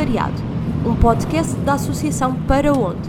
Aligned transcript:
Voluntariado, 0.00 0.42
um 0.86 0.96
podcast 0.96 1.54
da 1.56 1.74
Associação 1.74 2.34
Para 2.46 2.72
Onde. 2.72 3.06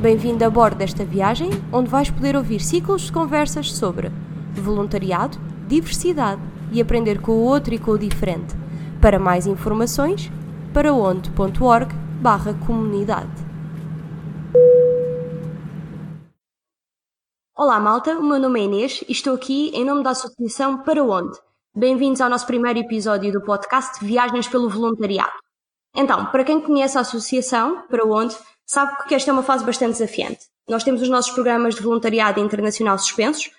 Bem-vindo 0.00 0.44
a 0.44 0.50
bordo 0.50 0.76
desta 0.76 1.04
viagem, 1.04 1.50
onde 1.72 1.88
vais 1.88 2.10
poder 2.10 2.34
ouvir 2.34 2.60
ciclos 2.60 3.02
de 3.02 3.12
conversas 3.12 3.72
sobre 3.72 4.10
voluntariado, 4.52 5.38
diversidade 5.68 6.42
e 6.72 6.80
aprender 6.80 7.20
com 7.20 7.30
o 7.30 7.44
outro 7.44 7.72
e 7.74 7.78
com 7.78 7.92
o 7.92 7.98
diferente. 7.98 8.56
Para 9.00 9.20
mais 9.20 9.46
informações, 9.46 10.32
paraonde.org 10.74 11.94
barra 12.20 12.54
comunidade. 12.66 13.30
Olá 17.56 17.78
malta, 17.78 18.18
o 18.18 18.22
meu 18.24 18.40
nome 18.40 18.62
é 18.62 18.64
Inês 18.64 19.04
e 19.08 19.12
estou 19.12 19.36
aqui 19.36 19.70
em 19.74 19.84
nome 19.84 20.02
da 20.02 20.10
Associação 20.10 20.82
Para 20.82 21.04
Onde. 21.04 21.38
Bem-vindos 21.72 22.20
ao 22.20 22.28
nosso 22.28 22.46
primeiro 22.48 22.80
episódio 22.80 23.32
do 23.32 23.42
podcast 23.42 24.04
Viagens 24.04 24.48
pelo 24.48 24.68
Voluntariado. 24.68 25.42
Então, 25.94 26.26
para 26.26 26.44
quem 26.44 26.60
conhece 26.60 26.96
a 26.96 27.02
associação, 27.02 27.82
para 27.88 28.04
onde, 28.04 28.36
sabe 28.64 29.04
que 29.06 29.14
esta 29.14 29.30
é 29.30 29.32
uma 29.32 29.42
fase 29.42 29.64
bastante 29.64 29.92
desafiante. 29.92 30.40
Nós 30.68 30.84
temos 30.84 31.02
os 31.02 31.08
nossos 31.08 31.32
programas 31.32 31.74
de 31.74 31.82
voluntariado 31.82 32.40
internacional 32.40 32.98
suspensos, 32.98 33.50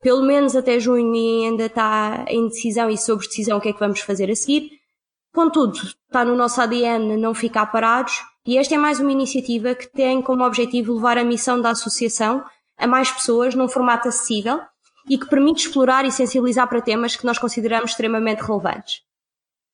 pelo 0.00 0.22
menos 0.22 0.56
até 0.56 0.78
junho 0.78 1.14
e 1.14 1.46
ainda 1.46 1.66
está 1.66 2.24
em 2.28 2.48
decisão 2.48 2.88
e 2.88 2.96
sobre 2.96 3.26
decisão 3.26 3.58
o 3.58 3.60
que 3.60 3.68
é 3.68 3.72
que 3.72 3.80
vamos 3.80 4.00
fazer 4.00 4.30
a 4.30 4.36
seguir. 4.36 4.70
Contudo, 5.34 5.78
está 5.78 6.24
no 6.24 6.36
nosso 6.36 6.60
ADN 6.60 7.16
não 7.16 7.34
ficar 7.34 7.66
parados 7.66 8.22
e 8.46 8.56
esta 8.56 8.74
é 8.74 8.78
mais 8.78 8.98
uma 8.98 9.12
iniciativa 9.12 9.74
que 9.74 9.86
tem 9.86 10.22
como 10.22 10.44
objetivo 10.44 10.94
levar 10.94 11.18
a 11.18 11.24
missão 11.24 11.60
da 11.60 11.70
associação 11.70 12.42
a 12.78 12.86
mais 12.86 13.10
pessoas 13.10 13.54
num 13.54 13.68
formato 13.68 14.08
acessível 14.08 14.60
e 15.08 15.18
que 15.18 15.28
permite 15.28 15.66
explorar 15.66 16.04
e 16.04 16.12
sensibilizar 16.12 16.68
para 16.68 16.80
temas 16.80 17.16
que 17.16 17.26
nós 17.26 17.38
consideramos 17.38 17.90
extremamente 17.90 18.42
relevantes. 18.42 19.02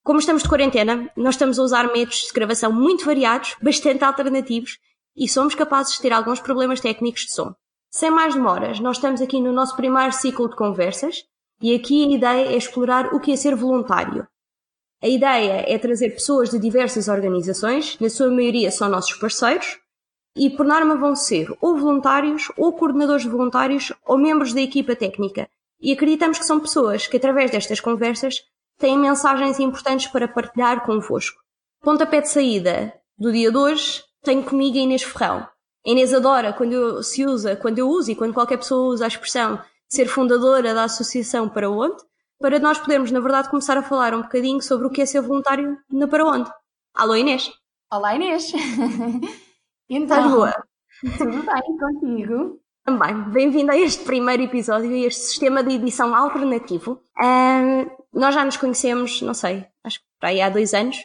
Como 0.06 0.20
estamos 0.20 0.44
de 0.44 0.48
quarentena, 0.48 1.10
nós 1.16 1.34
estamos 1.34 1.58
a 1.58 1.64
usar 1.64 1.92
métodos 1.92 2.28
de 2.28 2.32
gravação 2.32 2.72
muito 2.72 3.04
variados, 3.04 3.56
bastante 3.60 4.04
alternativos 4.04 4.78
e 5.16 5.28
somos 5.28 5.56
capazes 5.56 5.96
de 5.96 6.02
ter 6.02 6.12
alguns 6.12 6.38
problemas 6.38 6.80
técnicos 6.80 7.22
de 7.22 7.32
som. 7.32 7.52
Sem 7.90 8.12
mais 8.12 8.32
demoras, 8.32 8.78
nós 8.78 8.98
estamos 8.98 9.20
aqui 9.20 9.40
no 9.40 9.50
nosso 9.50 9.74
primeiro 9.74 10.12
ciclo 10.12 10.48
de 10.48 10.54
conversas 10.54 11.24
e 11.60 11.74
aqui 11.74 12.04
a 12.04 12.14
ideia 12.14 12.52
é 12.52 12.56
explorar 12.56 13.12
o 13.12 13.18
que 13.18 13.32
é 13.32 13.36
ser 13.36 13.56
voluntário. 13.56 14.24
A 15.02 15.08
ideia 15.08 15.64
é 15.66 15.76
trazer 15.76 16.10
pessoas 16.10 16.50
de 16.50 16.60
diversas 16.60 17.08
organizações, 17.08 17.98
na 17.98 18.08
sua 18.08 18.30
maioria 18.30 18.70
são 18.70 18.88
nossos 18.88 19.14
parceiros, 19.18 19.76
e 20.36 20.48
por 20.50 20.66
norma 20.66 20.94
vão 20.94 21.16
ser 21.16 21.48
ou 21.60 21.76
voluntários, 21.76 22.44
ou 22.56 22.72
coordenadores 22.74 23.24
de 23.24 23.28
voluntários, 23.28 23.92
ou 24.06 24.16
membros 24.16 24.54
da 24.54 24.60
equipa 24.60 24.94
técnica. 24.94 25.48
E 25.80 25.92
acreditamos 25.92 26.38
que 26.38 26.46
são 26.46 26.60
pessoas 26.60 27.08
que, 27.08 27.16
através 27.16 27.50
destas 27.50 27.80
conversas, 27.80 28.44
têm 28.78 28.98
mensagens 28.98 29.58
importantes 29.58 30.06
para 30.08 30.28
partilhar 30.28 30.84
convosco. 30.84 31.40
Pontapé 31.80 32.20
de 32.20 32.30
saída 32.30 32.92
do 33.18 33.32
dia 33.32 33.50
de 33.50 33.56
hoje, 33.56 34.02
tenho 34.22 34.42
comigo 34.42 34.76
a 34.76 34.80
Inês 34.80 35.02
Ferrão. 35.02 35.38
A 35.86 35.90
Inês 35.90 36.12
adora 36.12 36.52
quando 36.52 36.72
eu, 36.72 37.02
se 37.02 37.24
usa, 37.24 37.56
quando 37.56 37.78
eu 37.78 37.88
uso 37.88 38.10
e 38.10 38.16
quando 38.16 38.34
qualquer 38.34 38.58
pessoa 38.58 38.92
usa 38.92 39.04
a 39.04 39.08
expressão 39.08 39.60
ser 39.88 40.06
fundadora 40.06 40.74
da 40.74 40.84
associação 40.84 41.48
Para 41.48 41.70
Onde, 41.70 42.02
para 42.40 42.58
nós 42.58 42.78
podermos, 42.78 43.10
na 43.10 43.20
verdade, 43.20 43.48
começar 43.48 43.78
a 43.78 43.82
falar 43.82 44.14
um 44.14 44.22
bocadinho 44.22 44.60
sobre 44.60 44.86
o 44.86 44.90
que 44.90 45.00
é 45.00 45.06
ser 45.06 45.20
voluntário 45.20 45.78
na 45.90 46.06
Para 46.06 46.26
Onde. 46.26 46.50
Alô 46.94 47.14
Inês! 47.14 47.50
Olá 47.92 48.14
Inês! 48.14 48.52
Então, 49.88 50.18
Estás 50.18 50.32
boa? 50.32 50.66
Tudo 51.16 51.44
bem 51.44 51.78
contigo? 51.78 52.60
Também. 52.86 53.20
Bem-vindo 53.32 53.72
a 53.72 53.76
este 53.76 54.04
primeiro 54.04 54.44
episódio, 54.44 54.88
a 54.88 55.08
este 55.08 55.22
sistema 55.22 55.60
de 55.60 55.74
edição 55.74 56.14
alternativo. 56.14 57.02
Um, 57.20 57.90
nós 58.14 58.32
já 58.32 58.44
nos 58.44 58.56
conhecemos, 58.56 59.20
não 59.22 59.34
sei, 59.34 59.66
acho 59.82 59.98
que 59.98 60.04
para 60.20 60.28
aí 60.28 60.40
há 60.40 60.48
dois 60.48 60.72
anos, 60.72 60.96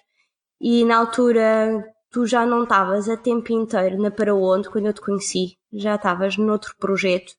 e 0.62 0.86
na 0.86 0.96
altura 0.96 1.84
tu 2.12 2.28
já 2.28 2.46
não 2.46 2.66
estavas 2.66 3.10
a 3.10 3.18
tempo 3.18 3.52
inteiro 3.52 4.00
na 4.00 4.12
Para 4.12 4.36
Onde, 4.36 4.70
quando 4.70 4.86
eu 4.86 4.94
te 4.94 5.02
conheci, 5.02 5.58
já 5.74 5.96
estavas 5.96 6.38
noutro 6.38 6.76
projeto, 6.78 7.34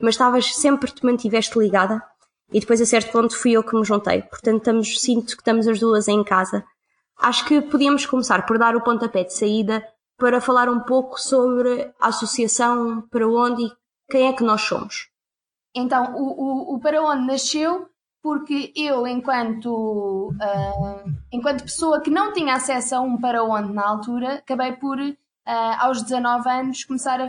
mas 0.00 0.14
estavas 0.14 0.56
sempre 0.56 0.90
te 0.90 1.06
mantiveste 1.06 1.56
ligada, 1.56 2.02
e 2.52 2.58
depois 2.58 2.80
a 2.80 2.86
certo 2.86 3.12
ponto 3.12 3.38
fui 3.38 3.52
eu 3.52 3.62
que 3.62 3.76
me 3.76 3.84
juntei. 3.84 4.22
Portanto, 4.22 4.58
estamos, 4.58 5.00
sinto 5.00 5.36
que 5.36 5.42
estamos 5.42 5.68
as 5.68 5.78
duas 5.78 6.08
em 6.08 6.24
casa. 6.24 6.64
Acho 7.16 7.44
que 7.44 7.62
podíamos 7.62 8.04
começar 8.06 8.44
por 8.44 8.58
dar 8.58 8.74
o 8.74 8.82
pontapé 8.82 9.22
de 9.22 9.32
saída 9.32 9.86
para 10.18 10.40
falar 10.40 10.68
um 10.68 10.80
pouco 10.80 11.20
sobre 11.20 11.92
a 12.00 12.08
associação 12.08 13.02
Para 13.08 13.28
Onde 13.28 13.62
e 13.62 13.83
quem 14.14 14.28
é 14.28 14.32
que 14.32 14.44
nós 14.44 14.60
somos. 14.60 15.08
Então, 15.74 16.14
o, 16.14 16.22
o, 16.22 16.74
o 16.76 16.78
Para 16.78 17.02
Onde 17.02 17.26
nasceu 17.26 17.88
porque 18.22 18.72
eu, 18.76 19.06
enquanto, 19.08 20.30
uh, 20.30 21.12
enquanto 21.32 21.64
pessoa 21.64 22.00
que 22.00 22.10
não 22.10 22.32
tinha 22.32 22.54
acesso 22.54 22.94
a 22.94 23.00
um 23.00 23.20
Para 23.20 23.42
Onde 23.42 23.72
na 23.72 23.84
altura, 23.84 24.34
acabei 24.34 24.72
por, 24.74 25.00
uh, 25.00 25.14
aos 25.80 26.00
19 26.00 26.48
anos, 26.48 26.84
começar 26.84 27.20
a, 27.20 27.28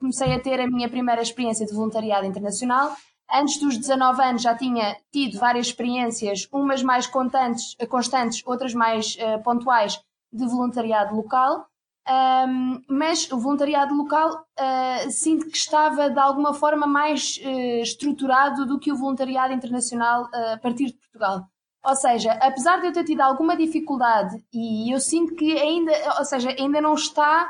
comecei 0.00 0.32
a 0.32 0.40
ter 0.40 0.58
a 0.58 0.66
minha 0.66 0.88
primeira 0.88 1.20
experiência 1.20 1.66
de 1.66 1.74
voluntariado 1.74 2.26
internacional. 2.26 2.96
Antes 3.30 3.60
dos 3.60 3.76
19 3.76 4.22
anos 4.22 4.42
já 4.42 4.56
tinha 4.56 4.96
tido 5.12 5.38
várias 5.38 5.66
experiências, 5.66 6.48
umas 6.50 6.82
mais 6.82 7.06
constantes, 7.06 8.42
outras 8.46 8.72
mais 8.72 9.16
uh, 9.16 9.42
pontuais, 9.42 10.00
de 10.32 10.46
voluntariado 10.46 11.14
local. 11.14 11.66
Um, 12.08 12.80
mas 12.88 13.28
o 13.32 13.38
voluntariado 13.38 13.92
local 13.92 14.30
uh, 14.32 15.10
sinto 15.10 15.46
que 15.46 15.56
estava 15.56 16.08
de 16.08 16.20
alguma 16.20 16.54
forma 16.54 16.86
mais 16.86 17.36
uh, 17.38 17.82
estruturado 17.82 18.64
do 18.64 18.78
que 18.78 18.92
o 18.92 18.96
voluntariado 18.96 19.52
internacional 19.52 20.26
uh, 20.26 20.54
a 20.54 20.58
partir 20.58 20.86
de 20.86 20.92
Portugal. 20.92 21.42
Ou 21.84 21.96
seja, 21.96 22.32
apesar 22.34 22.80
de 22.80 22.86
eu 22.86 22.92
ter 22.92 23.02
tido 23.02 23.22
alguma 23.22 23.56
dificuldade 23.56 24.36
e 24.52 24.94
eu 24.94 25.00
sinto 25.00 25.34
que 25.34 25.58
ainda, 25.58 25.92
ou 26.18 26.24
seja, 26.24 26.50
ainda 26.50 26.80
não 26.80 26.94
está 26.94 27.48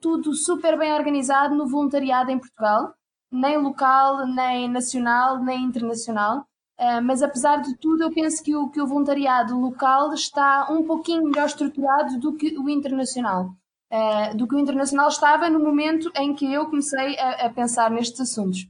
tudo 0.00 0.34
super 0.34 0.76
bem 0.76 0.92
organizado 0.92 1.54
no 1.54 1.68
voluntariado 1.68 2.32
em 2.32 2.38
Portugal, 2.40 2.92
nem 3.30 3.56
local, 3.56 4.26
nem 4.26 4.68
nacional, 4.68 5.38
nem 5.38 5.62
internacional. 5.62 6.44
mas 7.04 7.22
apesar 7.22 7.58
de 7.58 7.78
tudo, 7.78 8.02
eu 8.02 8.12
penso 8.12 8.42
que 8.42 8.56
o, 8.56 8.68
que 8.68 8.80
o 8.80 8.86
voluntariado 8.86 9.56
local 9.56 10.12
está 10.12 10.66
um 10.68 10.84
pouquinho 10.84 11.22
melhor 11.22 11.46
estruturado 11.46 12.18
do 12.18 12.34
que 12.34 12.58
o 12.58 12.68
internacional 12.68 13.54
uh, 13.92 14.36
do 14.36 14.48
que 14.48 14.54
o 14.54 14.58
internacional 14.58 15.08
estava 15.08 15.50
no 15.50 15.60
momento 15.60 16.10
em 16.16 16.34
que 16.34 16.50
eu 16.50 16.66
comecei 16.66 17.18
a, 17.18 17.46
a 17.46 17.50
pensar 17.50 17.90
nestes 17.90 18.20
assuntos. 18.20 18.66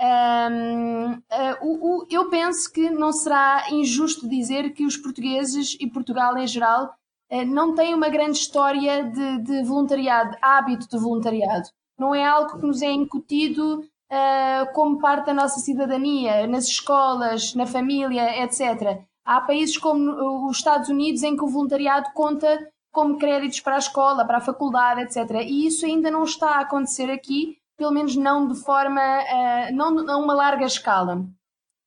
Um, 0.00 1.12
uh, 1.12 1.22
eh, 1.30 1.58
o, 1.60 2.00
o, 2.00 2.06
eu 2.10 2.28
penso 2.28 2.72
que 2.72 2.90
não 2.90 3.12
será 3.12 3.66
injusto 3.70 4.28
dizer 4.28 4.72
que 4.72 4.84
os 4.84 4.96
portugueses 4.96 5.76
e 5.78 5.86
Portugal 5.86 6.36
em 6.38 6.46
geral 6.46 6.94
uh, 7.30 7.44
não 7.44 7.74
têm 7.74 7.94
uma 7.94 8.08
grande 8.08 8.38
história 8.38 9.04
de, 9.04 9.38
de, 9.42 9.62
voluntariado, 9.62 10.36
hábito 10.42 10.88
de 10.88 10.98
voluntariado. 10.98 11.68
Não 11.96 12.14
é 12.14 12.24
algo 12.24 12.58
que 12.58 12.66
nos 12.66 12.82
é 12.82 12.90
incutido 12.90 13.80
uh, 13.80 14.72
como 14.72 14.98
parte 14.98 15.26
da 15.26 15.34
nossa 15.34 15.60
cidadania, 15.60 16.48
nas 16.48 16.64
escolas, 16.66 17.54
na 17.54 17.66
família, 17.66 18.42
etc. 18.42 19.04
Há 19.24 19.40
países 19.42 19.76
como 19.76 20.48
os 20.48 20.56
Estados 20.56 20.88
Unidos 20.88 21.22
em 21.22 21.36
que 21.36 21.44
o 21.44 21.48
voluntariado 21.48 22.10
conta 22.12 22.58
como 22.92 23.18
créditos 23.18 23.60
para 23.60 23.76
a 23.76 23.78
escola, 23.78 24.24
para 24.26 24.36
a 24.36 24.42
faculdade, 24.42 25.00
etc. 25.00 25.40
E 25.44 25.66
isso 25.66 25.86
ainda 25.86 26.10
não 26.10 26.24
está 26.24 26.56
a 26.56 26.60
acontecer 26.60 27.10
aqui, 27.10 27.56
pelo 27.76 27.90
menos 27.90 28.14
não 28.14 28.46
de 28.46 28.62
forma, 28.62 29.00
uh, 29.00 29.74
não 29.74 30.08
a 30.08 30.16
uma 30.18 30.34
larga 30.34 30.66
escala. 30.66 31.24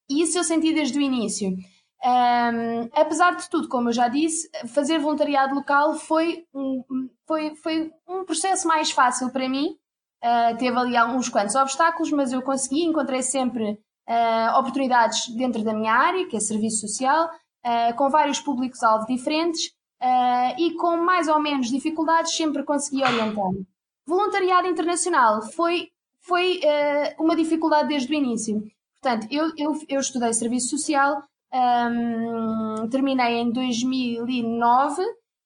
E 0.09 0.23
isso 0.23 0.37
eu 0.37 0.43
senti 0.43 0.73
desde 0.73 0.97
o 0.97 1.01
início. 1.01 1.55
Um, 2.03 2.89
apesar 2.93 3.35
de 3.35 3.49
tudo, 3.49 3.67
como 3.67 3.89
eu 3.89 3.93
já 3.93 4.07
disse, 4.07 4.49
fazer 4.67 4.99
voluntariado 4.99 5.55
local 5.55 5.95
foi 5.95 6.45
um, 6.53 6.83
foi, 7.25 7.55
foi 7.55 7.91
um 8.07 8.23
processo 8.25 8.67
mais 8.67 8.91
fácil 8.91 9.31
para 9.31 9.47
mim. 9.47 9.75
Uh, 10.23 10.57
teve 10.57 10.77
ali 10.77 10.97
alguns 10.97 11.29
quantos 11.29 11.55
obstáculos, 11.55 12.11
mas 12.11 12.31
eu 12.31 12.41
consegui, 12.41 12.83
encontrei 12.83 13.21
sempre 13.21 13.71
uh, 14.07 14.59
oportunidades 14.59 15.27
dentro 15.35 15.63
da 15.63 15.73
minha 15.73 15.93
área, 15.93 16.27
que 16.27 16.35
é 16.35 16.39
serviço 16.39 16.87
social, 16.87 17.29
uh, 17.65 17.95
com 17.95 18.09
vários 18.09 18.39
públicos-alvo 18.39 19.05
diferentes 19.05 19.74
uh, 20.01 20.59
e 20.59 20.73
com 20.75 20.97
mais 20.97 21.27
ou 21.27 21.39
menos 21.39 21.69
dificuldades 21.69 22.35
sempre 22.35 22.63
consegui 22.63 23.03
orientar-me. 23.03 23.65
Voluntariado 24.05 24.67
internacional 24.67 25.41
foi, 25.41 25.89
foi 26.19 26.59
uh, 26.59 27.23
uma 27.23 27.35
dificuldade 27.35 27.89
desde 27.89 28.13
o 28.13 28.15
início. 28.15 28.61
Portanto, 29.01 29.27
eu, 29.31 29.51
eu, 29.57 29.79
eu 29.87 29.99
estudei 29.99 30.33
Serviço 30.33 30.69
Social, 30.69 31.23
um, 31.53 32.87
terminei 32.89 33.35
em 33.35 33.51
2009 33.51 35.03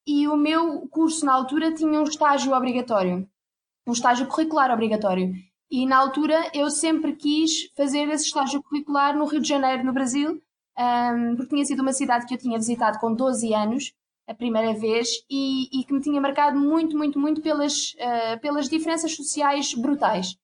e 0.07 0.27
o 0.27 0.35
meu 0.35 0.87
curso 0.87 1.25
na 1.25 1.33
altura 1.33 1.73
tinha 1.73 1.99
um 1.99 2.03
estágio 2.03 2.53
obrigatório, 2.53 3.27
um 3.85 3.91
estágio 3.91 4.27
curricular 4.27 4.71
obrigatório. 4.71 5.33
E 5.69 5.85
na 5.85 5.97
altura 5.97 6.49
eu 6.53 6.71
sempre 6.71 7.15
quis 7.15 7.69
fazer 7.77 8.09
esse 8.09 8.25
estágio 8.25 8.63
curricular 8.63 9.15
no 9.15 9.25
Rio 9.25 9.39
de 9.41 9.47
Janeiro, 9.47 9.83
no 9.83 9.93
Brasil, 9.93 10.41
um, 10.77 11.35
porque 11.35 11.53
tinha 11.53 11.65
sido 11.65 11.81
uma 11.81 11.93
cidade 11.93 12.25
que 12.25 12.33
eu 12.33 12.39
tinha 12.39 12.57
visitado 12.57 12.97
com 12.99 13.13
12 13.13 13.53
anos 13.53 13.93
a 14.29 14.35
primeira 14.35 14.73
vez 14.73 15.09
e, 15.27 15.79
e, 15.79 15.83
que 15.83 15.91
me 15.91 15.99
tinha 15.99 16.21
marcado 16.21 16.57
muito, 16.59 16.95
muito, 16.95 17.19
muito 17.19 17.41
pelas, 17.41 17.93
uh, 17.93 18.39
pelas 18.39 18.69
diferenças 18.69 19.15
sociais 19.15 19.73
brutais. 19.73 20.37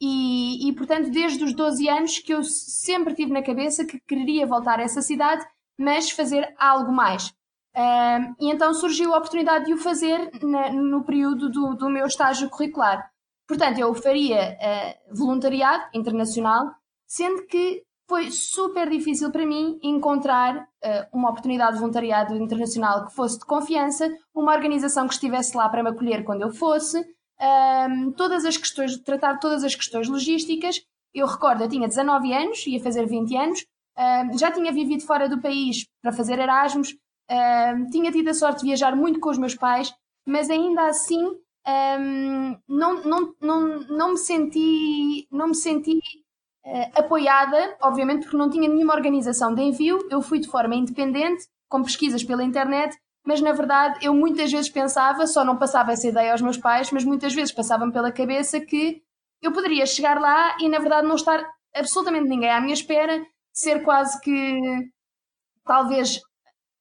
E, 0.00 0.68
e, 0.68 0.72
portanto, 0.72 1.10
desde 1.10 1.42
os 1.42 1.52
12 1.52 1.88
anos 1.88 2.18
que 2.20 2.32
eu 2.32 2.44
sempre 2.44 3.14
tive 3.14 3.32
na 3.32 3.42
cabeça 3.42 3.84
que 3.84 3.98
queria 4.06 4.46
voltar 4.46 4.78
a 4.78 4.84
essa 4.84 5.02
cidade, 5.02 5.44
mas 5.76 6.10
fazer 6.10 6.54
algo 6.58 6.92
mais. 6.92 7.32
E 8.38 8.52
então 8.52 8.72
surgiu 8.72 9.12
a 9.12 9.18
oportunidade 9.18 9.64
de 9.64 9.74
o 9.74 9.78
fazer 9.78 10.30
na, 10.42 10.70
no 10.70 11.04
período 11.04 11.50
do, 11.50 11.74
do, 11.74 11.90
meu 11.90 12.06
estágio 12.06 12.48
curricular. 12.48 13.10
Portanto, 13.48 13.78
eu 13.78 13.92
faria 13.94 14.56
uh, 14.56 15.16
voluntariado 15.16 15.84
internacional, 15.92 16.72
sendo 17.06 17.44
que 17.46 17.82
foi 18.08 18.30
super 18.30 18.88
difícil 18.88 19.30
para 19.30 19.46
mim 19.46 19.78
encontrar 19.82 20.56
uh, 20.56 21.06
uma 21.12 21.30
oportunidade 21.30 21.74
de 21.74 21.80
voluntariado 21.80 22.36
internacional 22.36 23.06
que 23.06 23.14
fosse 23.14 23.38
de 23.38 23.46
confiança, 23.46 24.10
uma 24.34 24.52
organização 24.52 25.06
que 25.06 25.14
estivesse 25.14 25.56
lá 25.56 25.68
para 25.68 25.82
me 25.82 25.90
acolher 25.90 26.24
quando 26.24 26.42
eu 26.42 26.52
fosse, 26.52 27.02
todas 28.16 28.44
as 28.44 28.56
questões, 28.56 28.96
tratar 29.02 29.38
todas 29.38 29.64
as 29.64 29.74
questões 29.74 30.08
logísticas. 30.08 30.80
Eu 31.12 31.26
recordo, 31.26 31.62
eu 31.62 31.68
tinha 31.68 31.88
19 31.88 32.32
anos, 32.32 32.66
ia 32.66 32.80
fazer 32.80 33.06
20 33.06 33.36
anos, 33.36 33.66
já 34.38 34.50
tinha 34.50 34.72
vivido 34.72 35.04
fora 35.04 35.28
do 35.28 35.40
país 35.40 35.86
para 36.00 36.12
fazer 36.12 36.38
Erasmus, 36.38 36.96
tinha 37.90 38.10
tido 38.12 38.28
a 38.28 38.34
sorte 38.34 38.60
de 38.60 38.66
viajar 38.66 38.96
muito 38.96 39.20
com 39.20 39.30
os 39.30 39.36
meus 39.36 39.54
pais, 39.54 39.92
mas 40.26 40.48
ainda 40.48 40.86
assim 40.86 41.36
não, 42.68 43.02
não, 43.04 43.34
não, 43.40 43.78
não 43.80 44.10
me 44.12 44.18
senti, 44.18 45.26
não 45.30 45.48
me 45.48 45.54
senti 45.54 45.98
uh, 46.66 47.00
apoiada, 47.00 47.76
obviamente 47.82 48.22
porque 48.22 48.36
não 48.36 48.50
tinha 48.50 48.68
nenhuma 48.68 48.94
organização 48.94 49.54
de 49.54 49.62
envio, 49.62 50.06
eu 50.10 50.22
fui 50.22 50.38
de 50.38 50.48
forma 50.48 50.74
independente, 50.74 51.44
com 51.68 51.82
pesquisas 51.82 52.22
pela 52.22 52.44
internet, 52.44 52.96
mas 53.26 53.40
na 53.40 53.52
verdade 53.52 54.04
eu 54.04 54.14
muitas 54.14 54.52
vezes 54.52 54.70
pensava, 54.70 55.26
só 55.26 55.44
não 55.44 55.56
passava 55.56 55.92
essa 55.92 56.06
ideia 56.06 56.32
aos 56.32 56.42
meus 56.42 56.58
pais, 56.58 56.90
mas 56.90 57.04
muitas 57.04 57.34
vezes 57.34 57.52
passava-me 57.52 57.92
pela 57.92 58.12
cabeça 58.12 58.60
que 58.60 59.02
eu 59.42 59.52
poderia 59.52 59.86
chegar 59.86 60.20
lá 60.20 60.56
e 60.60 60.68
na 60.68 60.78
verdade 60.78 61.06
não 61.06 61.16
estar 61.16 61.44
absolutamente 61.74 62.28
ninguém 62.28 62.50
à 62.50 62.60
minha 62.60 62.74
espera, 62.74 63.24
ser 63.52 63.82
quase 63.82 64.20
que 64.20 64.60
talvez 65.64 66.20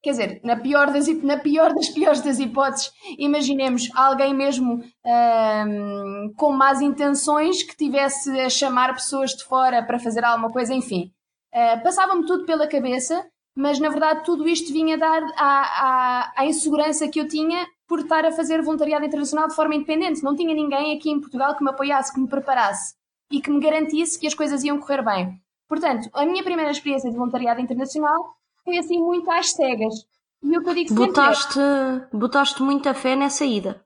quer 0.03 0.11
dizer, 0.11 0.41
na 0.43 0.57
pior 0.57 0.91
das, 0.91 1.07
na 1.23 1.37
pior 1.37 1.73
das 1.73 1.87
piores 1.95 2.19
das 2.21 2.37
hipóteses, 2.37 2.91
imaginemos 3.17 3.89
alguém 3.95 4.33
mesmo 4.33 4.83
um, 5.05 6.33
com 6.35 6.51
más 6.51 6.81
intenções 6.81 7.63
que 7.63 7.75
tivesse 7.75 8.29
a 8.41 8.49
chamar 8.49 8.93
pessoas 8.93 9.31
de 9.31 9.45
fora 9.45 9.81
para 9.81 9.97
fazer 9.97 10.25
alguma 10.25 10.51
coisa, 10.51 10.73
enfim. 10.73 11.11
Uh, 11.53 11.81
Passava-me 11.81 12.25
tudo 12.25 12.45
pela 12.45 12.67
cabeça, 12.67 13.25
mas 13.55 13.79
na 13.79 13.87
verdade 13.87 14.25
tudo 14.25 14.47
isto 14.47 14.73
vinha 14.73 14.97
dar 14.97 15.23
à, 15.37 15.45
à, 15.47 16.33
à, 16.37 16.45
insegurança 16.45 17.07
que 17.07 17.19
eu 17.19 17.27
tinha 17.27 17.65
por 17.87 17.99
estar 17.99 18.25
a 18.25 18.31
fazer 18.31 18.61
voluntariado 18.61 19.05
internacional 19.05 19.47
de 19.47 19.55
forma 19.55 19.75
independente. 19.75 20.23
Não 20.23 20.35
tinha 20.35 20.53
ninguém 20.53 20.97
aqui 20.97 21.09
em 21.09 21.21
Portugal 21.21 21.55
que 21.55 21.63
me 21.63 21.69
apoiasse, 21.69 22.13
que 22.13 22.19
me 22.19 22.27
preparasse 22.27 22.95
e 23.31 23.39
que 23.39 23.51
me 23.51 23.59
garantisse 23.59 24.19
que 24.19 24.27
as 24.27 24.33
coisas 24.33 24.63
iam 24.63 24.79
correr 24.79 25.03
bem. 25.03 25.39
Portanto, 25.69 26.09
a 26.13 26.25
minha 26.25 26.43
primeira 26.43 26.71
experiência 26.71 27.09
de 27.09 27.15
voluntariado 27.15 27.61
internacional 27.61 28.35
foi 28.63 28.77
assim 28.77 28.99
muito 28.99 29.29
às 29.29 29.51
cegas. 29.51 29.93
E 30.41 30.57
o 30.57 30.63
que 30.63 30.69
eu 30.69 30.73
digo 30.73 30.89
sempre 30.89 31.05
botaste, 31.07 31.59
é, 31.59 32.07
botaste 32.17 32.61
muita 32.61 32.93
fé 32.93 33.15
nessa 33.15 33.45
ida. 33.45 33.83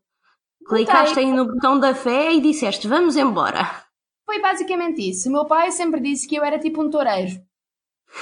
Clicaste 0.68 1.20
aí 1.20 1.32
no 1.32 1.46
botão 1.46 1.80
da 1.80 1.96
fé 1.96 2.34
e 2.34 2.42
disseste, 2.42 2.88
vamos 2.88 3.16
embora. 3.16 3.86
Foi 4.26 4.42
basicamente 4.42 5.08
isso. 5.10 5.30
O 5.30 5.32
meu 5.32 5.46
pai 5.46 5.72
sempre 5.72 6.02
disse 6.02 6.28
que 6.28 6.36
eu 6.36 6.44
era 6.44 6.60
tipo 6.60 6.82
um 6.82 6.90
toureiro. 6.90 7.42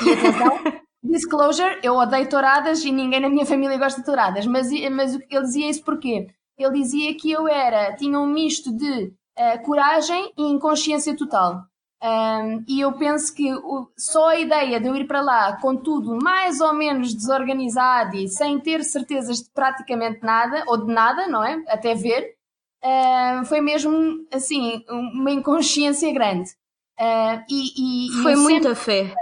E 0.05 0.11
atenção, 0.11 0.59
disclosure, 1.03 1.79
eu 1.81 1.95
odeio 1.95 2.29
touradas 2.29 2.83
e 2.83 2.91
ninguém 2.91 3.19
na 3.19 3.29
minha 3.29 3.45
família 3.45 3.77
gosta 3.77 3.99
de 3.99 4.05
touradas. 4.05 4.45
Mas, 4.45 4.69
mas 4.91 5.15
ele 5.15 5.41
dizia 5.41 5.69
isso 5.69 5.83
porquê? 5.83 6.27
Ele 6.57 6.71
dizia 6.71 7.15
que 7.15 7.31
eu 7.31 7.47
era, 7.47 7.95
tinha 7.95 8.19
um 8.19 8.27
misto 8.27 8.71
de 8.71 9.13
uh, 9.37 9.63
coragem 9.63 10.31
e 10.37 10.43
inconsciência 10.43 11.15
total. 11.15 11.63
Um, 12.05 12.63
e 12.67 12.81
eu 12.81 12.91
penso 12.91 13.33
que 13.33 13.51
o, 13.51 13.89
só 13.97 14.27
a 14.27 14.39
ideia 14.39 14.79
de 14.79 14.87
eu 14.87 14.95
ir 14.95 15.07
para 15.07 15.21
lá 15.21 15.57
com 15.59 15.75
tudo 15.75 16.15
mais 16.21 16.61
ou 16.61 16.71
menos 16.71 17.15
desorganizado 17.15 18.15
e 18.15 18.27
sem 18.27 18.59
ter 18.59 18.83
certezas 18.83 19.41
de 19.41 19.49
praticamente 19.49 20.21
nada, 20.21 20.63
ou 20.67 20.77
de 20.77 20.93
nada, 20.93 21.25
não 21.25 21.43
é? 21.43 21.63
Até 21.67 21.95
ver, 21.95 22.35
uh, 22.83 23.43
foi 23.45 23.59
mesmo 23.59 24.23
assim, 24.31 24.85
uma 24.87 25.31
inconsciência 25.31 26.13
grande. 26.13 26.51
Uh, 26.99 27.41
e, 27.49 28.09
e, 28.09 28.21
foi 28.21 28.35
muita 28.35 28.75
sempre... 28.75 29.07
fé. 29.09 29.15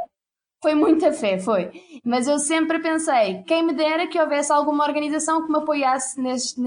Foi 0.61 0.75
muita 0.75 1.13
fé, 1.13 1.39
foi. 1.39 1.71
Mas 2.03 2.27
eu 2.27 2.37
sempre 2.37 2.79
pensei, 2.79 3.43
quem 3.43 3.63
me 3.63 3.73
dera 3.73 4.07
que 4.07 4.19
houvesse 4.19 4.51
alguma 4.51 4.85
organização 4.85 5.45
que 5.45 5.51
me 5.51 5.57
apoiasse 5.57 6.19
neste, 6.19 6.59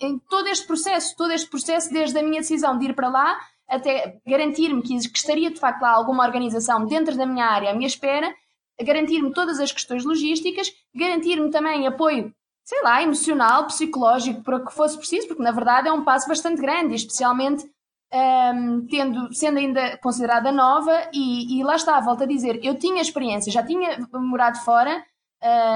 em 0.00 0.18
todo 0.30 0.48
este 0.48 0.66
processo, 0.66 1.14
todo 1.16 1.32
este 1.32 1.48
processo, 1.48 1.92
desde 1.92 2.18
a 2.18 2.22
minha 2.22 2.40
decisão 2.40 2.78
de 2.78 2.86
ir 2.86 2.94
para 2.94 3.08
lá 3.08 3.38
até 3.70 4.20
garantir-me 4.26 4.82
que, 4.82 4.98
que 5.08 5.18
estaria 5.18 5.50
de 5.50 5.60
facto 5.60 5.82
lá 5.82 5.92
alguma 5.92 6.26
organização 6.26 6.84
dentro 6.84 7.16
da 7.16 7.24
minha 7.24 7.46
área 7.46 7.70
à 7.70 7.74
minha 7.74 7.86
espera, 7.86 8.34
garantir-me 8.82 9.32
todas 9.32 9.60
as 9.60 9.70
questões 9.70 10.04
logísticas, 10.04 10.72
garantir-me 10.94 11.50
também 11.50 11.86
apoio, 11.86 12.34
sei 12.64 12.82
lá, 12.82 13.02
emocional, 13.02 13.66
psicológico, 13.66 14.42
para 14.42 14.60
que 14.60 14.72
fosse 14.72 14.96
preciso, 14.96 15.28
porque 15.28 15.42
na 15.42 15.52
verdade 15.52 15.88
é 15.88 15.92
um 15.92 16.04
passo 16.04 16.28
bastante 16.28 16.60
grande, 16.60 16.94
especialmente 16.94 17.64
um, 18.12 18.86
tendo, 18.86 19.32
sendo 19.32 19.58
ainda 19.58 19.96
considerada 19.98 20.50
nova, 20.50 21.08
e, 21.12 21.58
e, 21.58 21.62
lá 21.62 21.76
está, 21.76 22.00
volto 22.00 22.24
a 22.24 22.26
dizer, 22.26 22.58
eu 22.64 22.74
tinha 22.74 23.00
experiência, 23.00 23.52
já 23.52 23.62
tinha 23.62 23.98
morado 24.12 24.58
fora 24.58 25.04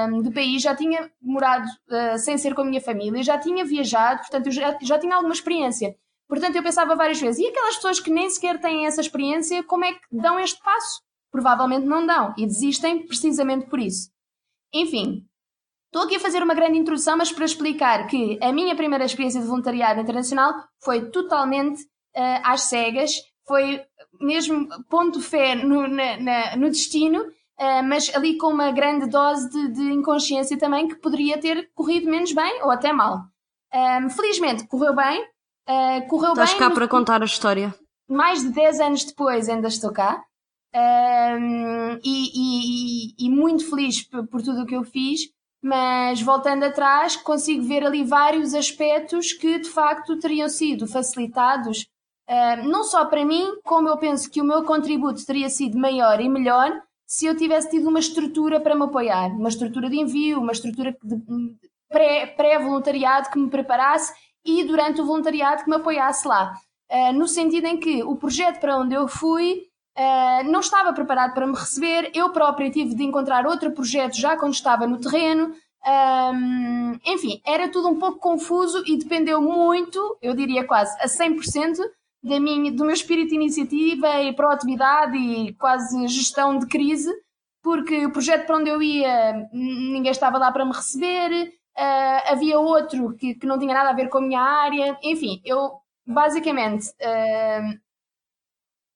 um, 0.09 0.21
do 0.21 0.31
país, 0.31 0.61
já 0.61 0.75
tinha 0.75 1.09
morado 1.21 1.65
uh, 1.65 2.17
sem 2.17 2.37
ser 2.37 2.53
com 2.53 2.61
a 2.61 2.65
minha 2.65 2.81
família, 2.81 3.23
já 3.23 3.37
tinha 3.37 3.63
viajado, 3.63 4.19
portanto 4.19 4.47
eu 4.47 4.51
já, 4.51 4.77
já 4.81 4.99
tinha 4.99 5.15
alguma 5.15 5.33
experiência. 5.33 5.95
Portanto, 6.27 6.55
eu 6.55 6.63
pensava 6.63 6.95
várias 6.95 7.19
vezes, 7.19 7.39
e 7.39 7.47
aquelas 7.47 7.75
pessoas 7.75 7.99
que 7.99 8.11
nem 8.11 8.29
sequer 8.29 8.59
têm 8.59 8.85
essa 8.85 9.01
experiência, 9.01 9.63
como 9.63 9.85
é 9.85 9.93
que 9.93 10.01
dão 10.11 10.39
este 10.39 10.61
passo? 10.63 11.01
Provavelmente 11.31 11.85
não 11.85 12.05
dão 12.05 12.33
e 12.37 12.45
desistem 12.45 13.05
precisamente 13.05 13.67
por 13.67 13.79
isso. 13.79 14.09
Enfim, 14.73 15.25
estou 15.85 16.03
aqui 16.03 16.15
a 16.15 16.19
fazer 16.19 16.41
uma 16.41 16.55
grande 16.55 16.77
introdução, 16.77 17.17
mas 17.17 17.31
para 17.31 17.45
explicar 17.45 18.07
que 18.07 18.39
a 18.41 18.51
minha 18.51 18.75
primeira 18.75 19.05
experiência 19.05 19.39
de 19.39 19.47
voluntariado 19.47 20.01
internacional 20.01 20.53
foi 20.83 21.09
totalmente 21.11 21.81
uh, 21.83 22.41
às 22.43 22.61
cegas, 22.63 23.11
foi 23.47 23.81
mesmo 24.19 24.67
ponto 24.89 25.21
fé 25.21 25.55
no, 25.55 25.87
na, 25.87 26.17
na, 26.17 26.55
no 26.55 26.69
destino, 26.69 27.21
uh, 27.21 27.83
mas 27.83 28.13
ali 28.15 28.37
com 28.37 28.47
uma 28.47 28.71
grande 28.71 29.07
dose 29.07 29.49
de, 29.49 29.73
de, 29.73 29.93
inconsciência 29.93 30.57
também 30.57 30.87
que 30.87 30.95
poderia 30.95 31.37
ter 31.37 31.69
corrido 31.75 32.09
menos 32.09 32.31
bem 32.31 32.63
ou 32.63 32.71
até 32.71 32.91
mal. 32.91 33.19
Um, 33.73 34.09
felizmente 34.09 34.67
correu 34.67 34.95
bem, 34.95 35.25
Uh, 35.67 36.07
correu 36.07 36.33
Estás 36.33 36.51
bem. 36.51 36.59
cá 36.59 36.69
para 36.69 36.87
contar 36.87 37.21
a 37.21 37.25
história. 37.25 37.73
Mais 38.07 38.41
de 38.41 38.49
10 38.49 38.79
anos 38.79 39.03
depois 39.03 39.49
ainda 39.49 39.67
estou 39.67 39.91
cá. 39.91 40.23
Um, 40.75 41.99
e, 42.03 42.31
e, 42.35 43.15
e, 43.17 43.29
muito 43.29 43.69
feliz 43.69 44.03
por, 44.03 44.27
por 44.27 44.41
tudo 44.41 44.63
o 44.63 44.65
que 44.65 44.75
eu 44.75 44.83
fiz, 44.83 45.21
mas 45.63 46.21
voltando 46.21 46.65
atrás, 46.65 47.15
consigo 47.15 47.63
ver 47.63 47.85
ali 47.85 48.03
vários 48.03 48.53
aspectos 48.53 49.31
que 49.31 49.57
de 49.57 49.69
facto 49.69 50.19
teriam 50.19 50.49
sido 50.49 50.85
facilitados, 50.85 51.87
uh, 52.29 52.67
não 52.67 52.83
só 52.83 53.05
para 53.05 53.23
mim, 53.23 53.53
como 53.63 53.87
eu 53.87 53.97
penso 53.97 54.29
que 54.29 54.41
o 54.41 54.45
meu 54.45 54.65
contributo 54.65 55.25
teria 55.25 55.49
sido 55.49 55.77
maior 55.77 56.19
e 56.19 56.27
melhor 56.27 56.71
se 57.07 57.25
eu 57.25 57.37
tivesse 57.37 57.69
tido 57.69 57.87
uma 57.87 57.99
estrutura 57.99 58.59
para 58.59 58.75
me 58.75 58.83
apoiar, 58.83 59.29
uma 59.29 59.49
estrutura 59.49 59.89
de 59.89 59.97
envio, 59.97 60.39
uma 60.39 60.51
estrutura 60.51 60.95
de 61.03 61.15
pré-voluntariado 61.89 63.25
pré 63.25 63.31
que 63.31 63.39
me 63.39 63.49
preparasse 63.49 64.13
e 64.45 64.63
durante 64.63 65.01
o 65.01 65.05
voluntariado 65.05 65.63
que 65.63 65.69
me 65.69 65.77
apoiasse 65.77 66.27
lá. 66.27 66.53
Uh, 66.91 67.13
no 67.13 67.27
sentido 67.27 67.65
em 67.65 67.77
que 67.77 68.03
o 68.03 68.15
projeto 68.15 68.59
para 68.59 68.77
onde 68.77 68.93
eu 68.93 69.07
fui 69.07 69.63
uh, 69.97 70.51
não 70.51 70.59
estava 70.59 70.93
preparado 70.93 71.33
para 71.33 71.47
me 71.47 71.55
receber, 71.55 72.11
eu 72.13 72.29
própria 72.29 72.69
tive 72.69 72.93
de 72.93 73.03
encontrar 73.03 73.47
outro 73.47 73.71
projeto 73.71 74.15
já 74.15 74.37
quando 74.37 74.53
estava 74.53 74.85
no 74.85 74.99
terreno. 74.99 75.53
Um, 75.87 76.99
enfim, 77.05 77.41
era 77.45 77.69
tudo 77.69 77.87
um 77.87 77.99
pouco 77.99 78.19
confuso 78.19 78.83
e 78.87 78.97
dependeu 78.97 79.39
muito, 79.39 80.17
eu 80.19 80.33
diria 80.33 80.65
quase 80.65 80.95
a 80.99 81.05
100%, 81.05 81.77
da 82.23 82.39
minha, 82.39 82.71
do 82.71 82.83
meu 82.83 82.93
espírito 82.93 83.29
de 83.29 83.35
iniciativa 83.35 84.21
e 84.23 84.33
proatividade 84.33 85.15
e 85.15 85.53
quase 85.53 86.07
gestão 86.07 86.57
de 86.57 86.65
crise, 86.65 87.11
porque 87.61 88.03
o 88.05 88.11
projeto 88.11 88.47
para 88.47 88.57
onde 88.57 88.69
eu 88.69 88.81
ia 88.81 89.47
ninguém 89.53 90.11
estava 90.11 90.39
lá 90.39 90.51
para 90.51 90.65
me 90.65 90.73
receber, 90.73 91.53
Uh, 91.77 92.31
havia 92.31 92.57
outro 92.57 93.13
que, 93.15 93.35
que 93.35 93.45
não 93.45 93.59
tinha 93.59 93.73
nada 93.73 93.89
a 93.89 93.93
ver 93.93 94.07
com 94.07 94.19
a 94.19 94.21
minha 94.21 94.41
área. 94.41 94.97
Enfim, 95.03 95.41
eu 95.43 95.73
basicamente 96.07 96.87
uh, 96.89 97.79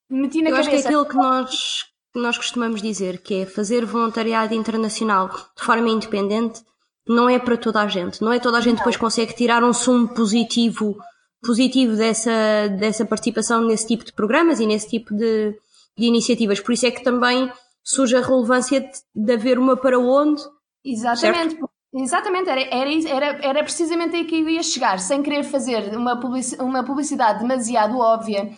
meti 0.09 0.41
na 0.41 0.49
eu 0.49 0.55
cabeça. 0.55 0.59
Acho 0.59 0.69
que 0.69 0.75
é 0.75 0.79
aquilo 0.79 1.05
que 1.05 1.15
nós, 1.15 1.83
que 2.13 2.19
nós 2.19 2.37
costumamos 2.37 2.81
dizer, 2.81 3.21
que 3.21 3.41
é 3.41 3.45
fazer 3.45 3.85
voluntariado 3.85 4.53
internacional 4.53 5.27
de 5.29 5.63
forma 5.63 5.89
independente, 5.89 6.63
não 7.07 7.29
é 7.29 7.39
para 7.39 7.57
toda 7.57 7.81
a 7.81 7.87
gente. 7.87 8.21
Não 8.21 8.31
é 8.31 8.39
toda 8.39 8.57
a 8.57 8.61
gente 8.61 8.73
não. 8.73 8.77
depois 8.77 8.95
consegue 8.95 9.33
tirar 9.33 9.63
um 9.63 9.73
sumo 9.73 10.07
positivo, 10.07 10.97
positivo 11.41 11.95
dessa, 11.95 12.69
dessa 12.79 13.03
participação 13.03 13.65
nesse 13.65 13.87
tipo 13.87 14.05
de 14.05 14.13
programas 14.13 14.59
e 14.59 14.65
nesse 14.65 14.87
tipo 14.87 15.13
de, 15.15 15.51
de 15.97 16.05
iniciativas. 16.05 16.59
Por 16.59 16.73
isso 16.73 16.85
é 16.85 16.91
que 16.91 17.03
também 17.03 17.51
surge 17.83 18.15
a 18.15 18.21
relevância 18.21 18.79
de, 18.79 18.91
de 19.15 19.33
haver 19.33 19.57
uma 19.57 19.75
para 19.75 19.99
onde. 19.99 20.41
Exatamente, 20.85 21.55
certo? 21.55 21.69
Exatamente, 21.93 22.49
era, 22.49 22.61
era, 22.61 23.25
era, 23.43 23.63
precisamente 23.63 24.15
aí 24.15 24.25
que 24.25 24.39
eu 24.39 24.47
ia 24.47 24.61
chegar, 24.61 24.99
sem 24.99 25.23
querer 25.23 25.43
fazer 25.43 25.95
uma, 25.97 26.19
publici 26.19 26.55
uma 26.61 26.83
publicidade 26.83 27.39
demasiado 27.39 27.97
óbvia. 27.97 28.51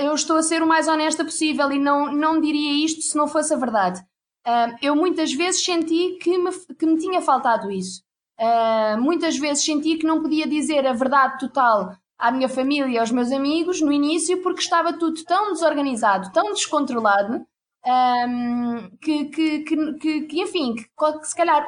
Eu 0.00 0.14
estou 0.14 0.36
a 0.36 0.42
ser 0.42 0.62
o 0.62 0.66
mais 0.66 0.88
honesta 0.88 1.24
possível 1.24 1.70
e 1.70 1.78
não, 1.78 2.12
não 2.12 2.40
diria 2.40 2.84
isto 2.84 3.02
se 3.02 3.16
não 3.16 3.28
fosse 3.28 3.54
a 3.54 3.56
verdade. 3.56 4.00
uh, 4.46 4.76
eu 4.82 4.96
muitas 4.96 5.32
vezes 5.32 5.64
senti 5.64 6.18
que 6.20 6.36
me, 6.38 6.50
que 6.76 6.86
me 6.86 6.98
tinha 6.98 7.20
faltado 7.20 7.70
isso. 7.70 8.02
Uh, 8.40 9.00
muitas 9.00 9.36
vezes 9.38 9.64
senti 9.64 9.96
que 9.96 10.06
não 10.06 10.22
podia 10.22 10.46
dizer 10.46 10.86
a 10.86 10.92
verdade 10.92 11.38
total 11.38 11.94
à 12.18 12.30
minha 12.32 12.48
família 12.48 12.88
e 12.88 12.98
aos 12.98 13.10
meus 13.10 13.30
amigos 13.32 13.80
no 13.80 13.92
início 13.92 14.42
porque 14.42 14.60
estava 14.60 14.92
tudo 14.92 15.22
tão 15.24 15.52
desorganizado, 15.52 16.32
tão 16.32 16.52
descontrolado, 16.52 17.46
um, 17.86 18.90
que, 19.00 19.26
que, 19.26 19.58
que, 19.60 20.22
que, 20.22 20.42
enfim, 20.42 20.74
que 20.74 21.26
se 21.26 21.34
calhar, 21.34 21.64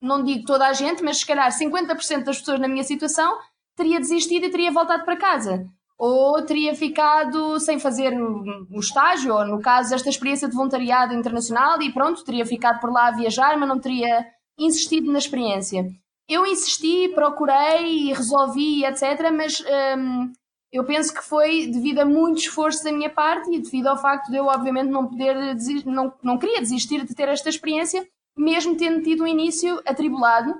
não 0.00 0.22
digo 0.22 0.44
toda 0.44 0.66
a 0.66 0.72
gente, 0.72 1.02
mas 1.02 1.18
se 1.18 1.26
calhar 1.26 1.50
50% 1.50 2.24
das 2.24 2.38
pessoas 2.38 2.60
na 2.60 2.68
minha 2.68 2.84
situação 2.84 3.38
teria 3.76 4.00
desistido 4.00 4.46
e 4.46 4.50
teria 4.50 4.72
voltado 4.72 5.04
para 5.04 5.16
casa. 5.16 5.66
Ou 5.98 6.42
teria 6.44 6.74
ficado 6.74 7.58
sem 7.58 7.78
fazer 7.78 8.12
o 8.12 8.80
estágio, 8.80 9.34
ou 9.34 9.46
no 9.46 9.60
caso 9.60 9.90
desta 9.90 10.10
experiência 10.10 10.48
de 10.48 10.54
voluntariado 10.54 11.14
internacional, 11.14 11.80
e 11.80 11.92
pronto, 11.92 12.24
teria 12.24 12.44
ficado 12.44 12.80
por 12.80 12.92
lá 12.92 13.08
a 13.08 13.12
viajar, 13.12 13.56
mas 13.58 13.68
não 13.68 13.78
teria 13.78 14.26
insistido 14.58 15.10
na 15.10 15.18
experiência. 15.18 15.86
Eu 16.28 16.44
insisti, 16.44 17.08
procurei, 17.14 18.12
resolvi, 18.12 18.84
etc., 18.84 19.30
mas 19.32 19.62
um, 19.96 20.32
eu 20.72 20.84
penso 20.84 21.14
que 21.14 21.22
foi 21.22 21.66
devido 21.68 22.00
a 22.00 22.04
muito 22.04 22.40
esforço 22.40 22.84
da 22.84 22.92
minha 22.92 23.08
parte 23.08 23.54
e 23.54 23.60
devido 23.60 23.86
ao 23.86 23.96
facto 23.96 24.30
de 24.30 24.36
eu, 24.36 24.46
obviamente, 24.46 24.90
não 24.90 25.06
poder 25.06 25.54
desistir, 25.54 25.88
não, 25.88 26.12
não 26.22 26.36
queria 26.36 26.60
desistir 26.60 27.04
de 27.04 27.14
ter 27.14 27.28
esta 27.28 27.48
experiência, 27.48 28.06
mesmo 28.36 28.76
tendo 28.76 29.02
tido 29.02 29.24
um 29.24 29.26
início 29.26 29.80
atribulado. 29.86 30.54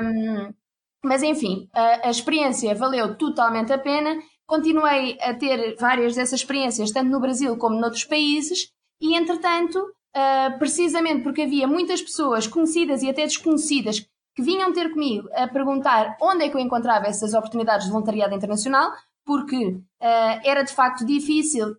Um, 0.00 0.52
mas 1.04 1.22
enfim, 1.22 1.68
a, 1.72 2.08
a, 2.08 2.10
experiência 2.10 2.74
valeu 2.74 3.16
totalmente 3.16 3.72
a 3.72 3.78
pena. 3.78 4.16
Continuei 4.46 5.18
a 5.20 5.34
ter 5.34 5.76
várias 5.78 6.14
dessas 6.14 6.40
experiências, 6.40 6.90
tanto 6.90 7.10
no 7.10 7.20
Brasil 7.20 7.56
como 7.56 7.80
noutros 7.80 8.04
países, 8.04 8.70
e 9.00 9.14
entretanto, 9.16 9.76
uh, 9.78 10.58
precisamente 10.58 11.22
porque 11.22 11.42
havia 11.42 11.66
muitas 11.66 12.00
pessoas 12.00 12.46
conhecidas 12.46 13.02
e 13.02 13.10
até 13.10 13.24
desconhecidas 13.24 14.06
que 14.34 14.42
vinham 14.42 14.72
ter 14.72 14.90
comigo 14.92 15.28
a 15.34 15.48
perguntar 15.48 16.16
onde 16.20 16.44
é 16.44 16.48
que 16.48 16.56
eu 16.56 16.60
encontrava 16.60 17.06
essas 17.06 17.34
oportunidades 17.34 17.86
de 17.86 17.92
voluntariado 17.92 18.34
internacional, 18.34 18.92
porque 19.24 19.66
uh, 19.66 19.82
era 20.44 20.62
de 20.62 20.72
facto 20.72 21.04
difícil 21.04 21.70
uh, 21.70 21.76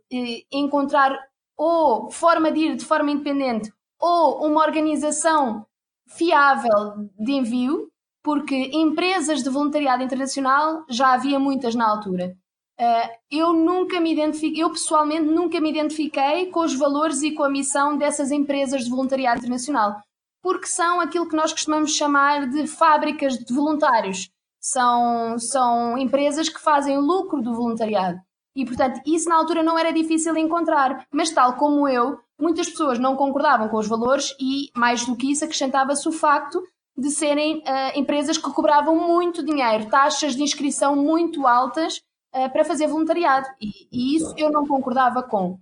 encontrar 0.51 1.17
ou 1.57 2.11
forma 2.11 2.51
de 2.51 2.59
ir 2.59 2.75
de 2.75 2.85
forma 2.85 3.11
independente 3.11 3.71
ou 3.99 4.45
uma 4.45 4.61
organização 4.61 5.65
fiável 6.07 7.09
de 7.19 7.31
envio, 7.31 7.89
porque 8.23 8.69
empresas 8.73 9.43
de 9.43 9.49
voluntariado 9.49 10.03
internacional 10.03 10.85
já 10.89 11.13
havia 11.13 11.39
muitas 11.39 11.75
na 11.75 11.89
altura. 11.89 12.35
Uh, 12.79 13.09
eu 13.31 13.53
nunca 13.53 13.99
me 13.99 14.13
identifiquei, 14.13 14.61
eu 14.61 14.69
pessoalmente 14.69 15.23
nunca 15.23 15.59
me 15.59 15.69
identifiquei 15.69 16.51
com 16.51 16.59
os 16.59 16.75
valores 16.75 17.23
e 17.23 17.31
com 17.31 17.43
a 17.43 17.49
missão 17.49 17.97
dessas 17.97 18.31
empresas 18.31 18.83
de 18.83 18.89
voluntariado 18.89 19.39
internacional, 19.39 19.99
porque 20.43 20.67
são 20.67 20.99
aquilo 20.99 21.27
que 21.27 21.35
nós 21.35 21.51
costumamos 21.51 21.95
chamar 21.95 22.47
de 22.47 22.67
fábricas 22.67 23.37
de 23.37 23.51
voluntários 23.51 24.29
são, 24.59 25.39
são 25.39 25.97
empresas 25.97 26.49
que 26.49 26.59
fazem 26.59 26.97
lucro 26.97 27.41
do 27.41 27.53
voluntariado. 27.53 28.19
E, 28.55 28.65
portanto, 28.65 28.99
isso 29.05 29.29
na 29.29 29.35
altura 29.35 29.63
não 29.63 29.77
era 29.77 29.93
difícil 29.93 30.35
encontrar. 30.35 31.05
Mas, 31.11 31.31
tal 31.31 31.55
como 31.55 31.87
eu, 31.87 32.19
muitas 32.39 32.69
pessoas 32.69 32.99
não 32.99 33.15
concordavam 33.15 33.67
com 33.67 33.77
os 33.77 33.87
valores 33.87 34.35
e, 34.39 34.69
mais 34.75 35.05
do 35.05 35.15
que 35.15 35.31
isso, 35.31 35.43
acrescentava-se 35.43 36.07
o 36.07 36.11
facto 36.11 36.61
de 36.97 37.11
serem 37.11 37.59
uh, 37.59 37.99
empresas 37.99 38.37
que 38.37 38.51
cobravam 38.51 38.95
muito 38.95 39.43
dinheiro, 39.43 39.89
taxas 39.89 40.35
de 40.35 40.41
inscrição 40.41 40.95
muito 40.95 41.45
altas 41.45 42.01
uh, 42.35 42.49
para 42.51 42.65
fazer 42.65 42.87
voluntariado. 42.87 43.47
E, 43.61 43.87
e, 43.91 44.15
isso 44.15 44.33
eu 44.37 44.51
não 44.51 44.65
concordava 44.65 45.21
com. 45.21 45.59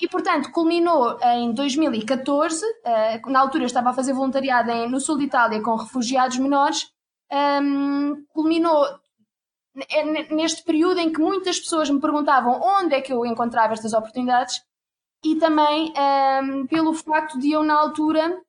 E, 0.00 0.08
portanto, 0.08 0.50
culminou 0.50 1.18
em 1.22 1.52
2014, 1.52 2.64
uh, 2.64 3.30
na 3.30 3.40
altura 3.40 3.64
eu 3.64 3.66
estava 3.66 3.90
a 3.90 3.94
fazer 3.94 4.14
voluntariado 4.14 4.70
em, 4.70 4.90
no 4.90 4.98
sul 4.98 5.18
de 5.18 5.24
Itália 5.24 5.62
com 5.62 5.76
refugiados 5.76 6.38
menores, 6.38 6.90
um, 7.62 8.24
culminou 8.28 8.84
neste 10.30 10.62
período 10.64 10.98
em 10.98 11.10
que 11.10 11.20
muitas 11.20 11.58
pessoas 11.58 11.88
me 11.88 11.98
perguntavam 11.98 12.60
onde 12.60 12.94
é 12.94 13.00
que 13.00 13.10
eu 13.10 13.24
encontrava 13.24 13.72
estas 13.72 13.94
oportunidades 13.94 14.60
e 15.24 15.36
também 15.36 15.92
um, 16.42 16.66
pelo 16.66 16.92
facto 16.94 17.38
de 17.38 17.52
eu, 17.52 17.62
na 17.62 17.74
altura 17.74 18.40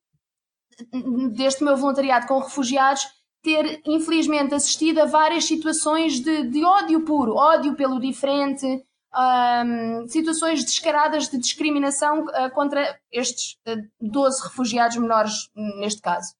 deste 1.31 1.63
meu 1.63 1.77
voluntariado 1.77 2.27
com 2.27 2.39
refugiados, 2.39 3.05
ter 3.43 3.81
infelizmente 3.85 4.55
assistido 4.55 4.99
a 4.99 5.05
várias 5.05 5.45
situações 5.45 6.19
de, 6.19 6.43
de 6.49 6.63
ódio 6.63 7.03
puro, 7.03 7.35
ódio 7.35 7.75
pelo 7.75 7.99
diferente, 7.99 8.65
um, 9.15 10.07
situações 10.07 10.63
descaradas 10.63 11.27
de 11.27 11.37
discriminação 11.37 12.25
uh, 12.25 12.49
contra 12.53 12.97
estes 13.11 13.57
uh, 13.67 13.77
12 14.01 14.43
refugiados 14.43 14.97
menores, 14.97 15.49
neste 15.55 16.01
caso. 16.01 16.33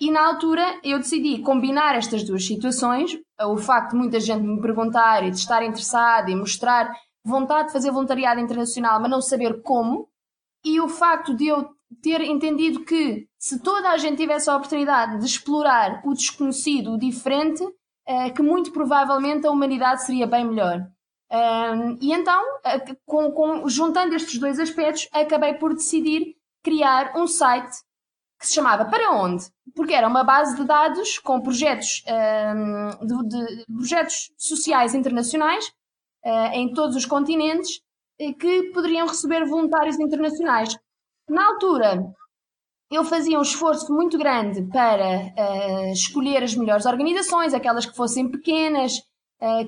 E 0.00 0.10
na 0.10 0.26
altura 0.26 0.78
eu 0.84 0.98
decidi 0.98 1.38
combinar 1.42 1.96
estas 1.96 2.22
duas 2.22 2.46
situações, 2.46 3.18
o 3.40 3.56
facto 3.56 3.92
de 3.92 3.96
muita 3.96 4.20
gente 4.20 4.42
me 4.42 4.60
perguntar 4.60 5.26
e 5.26 5.30
de 5.30 5.38
estar 5.38 5.62
interessada 5.62 6.30
e 6.30 6.36
mostrar 6.36 6.94
vontade 7.26 7.68
de 7.68 7.72
fazer 7.72 7.90
voluntariado 7.90 8.40
internacional, 8.40 9.00
mas 9.00 9.10
não 9.10 9.20
saber 9.20 9.62
como, 9.62 10.08
e 10.64 10.80
o 10.80 10.88
facto 10.88 11.34
de 11.34 11.48
eu 11.48 11.68
ter 12.02 12.20
entendido 12.20 12.84
que 12.84 13.28
se 13.38 13.60
toda 13.60 13.90
a 13.90 13.96
gente 13.96 14.18
tivesse 14.18 14.48
a 14.48 14.56
oportunidade 14.56 15.18
de 15.18 15.26
explorar 15.26 16.02
o 16.04 16.14
desconhecido, 16.14 16.92
o 16.92 16.98
diferente, 16.98 17.62
eh, 18.06 18.30
que 18.30 18.42
muito 18.42 18.72
provavelmente 18.72 19.46
a 19.46 19.50
humanidade 19.50 20.04
seria 20.04 20.26
bem 20.26 20.44
melhor. 20.44 20.86
e 22.00 22.12
então, 22.12 22.42
com, 23.04 23.32
com, 23.32 23.68
juntando 23.68 24.14
estes 24.14 24.38
dois 24.38 24.60
aspectos, 24.60 25.08
acabei 25.12 25.54
por 25.54 25.74
decidir 25.74 26.36
criar 26.62 27.16
um 27.16 27.26
site 27.26 27.76
que 28.38 28.46
se 28.46 28.54
chamava 28.54 28.84
Para 28.84 29.12
Onde? 29.12 29.44
Porque 29.74 29.94
era 29.94 30.06
uma 30.06 30.22
base 30.22 30.56
de 30.56 30.64
dados 30.64 31.18
com 31.18 31.40
projetos, 31.40 32.04
um, 32.06 33.06
de, 33.06 33.28
de, 33.28 33.64
projetos 33.66 34.32
sociais 34.36 34.94
internacionais 34.94 35.72
uh, 36.26 36.52
em 36.52 36.72
todos 36.72 36.96
os 36.96 37.06
continentes 37.06 37.76
uh, 38.20 38.34
que 38.34 38.70
poderiam 38.72 39.06
receber 39.06 39.46
voluntários 39.46 39.98
internacionais. 40.00 40.76
Na 41.30 41.46
altura, 41.46 42.04
eu 42.90 43.04
fazia 43.04 43.38
um 43.38 43.42
esforço 43.42 43.92
muito 43.92 44.18
grande 44.18 44.62
para 44.70 45.20
uh, 45.20 45.92
escolher 45.92 46.42
as 46.42 46.54
melhores 46.54 46.86
organizações, 46.86 47.54
aquelas 47.54 47.86
que 47.86 47.96
fossem 47.96 48.28
pequenas, 48.30 49.00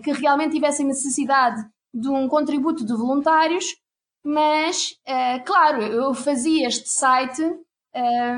que 0.03 0.13
realmente 0.13 0.55
tivessem 0.55 0.87
necessidade 0.87 1.63
de 1.93 2.09
um 2.09 2.27
contributo 2.27 2.87
de 2.87 2.97
voluntários, 2.97 3.67
mas, 4.25 4.95
claro, 5.45 5.83
eu 5.83 6.15
fazia 6.15 6.67
este 6.67 6.89
site 6.89 7.43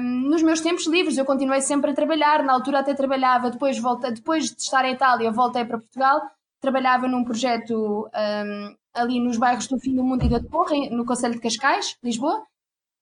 nos 0.03 0.43
meus 0.43 0.61
tempos 0.61 0.89
livres, 0.89 1.17
eu 1.17 1.25
continuei 1.25 1.61
sempre 1.61 1.93
a 1.93 1.95
trabalhar. 1.95 2.43
Na 2.43 2.55
altura, 2.55 2.81
até 2.81 2.95
trabalhava, 2.95 3.49
depois, 3.49 3.79
volta, 3.79 4.11
depois 4.11 4.47
de 4.51 4.61
estar 4.61 4.85
em 4.85 4.95
Itália, 4.95 5.31
voltei 5.31 5.65
para 5.65 5.79
Portugal. 5.79 6.21
Trabalhava 6.61 7.09
num 7.09 7.25
projeto 7.25 8.09
um, 8.15 8.77
ali 8.95 9.21
nos 9.21 9.39
bairros 9.39 9.67
do 9.67 9.79
Fim 9.79 9.95
do 9.95 10.05
Mundo 10.05 10.25
e 10.25 10.29
da 10.29 10.41
Torre, 10.41 10.91
no 10.91 11.05
Conselho 11.05 11.35
de 11.35 11.41
Cascais, 11.41 11.97
Lisboa. 12.03 12.45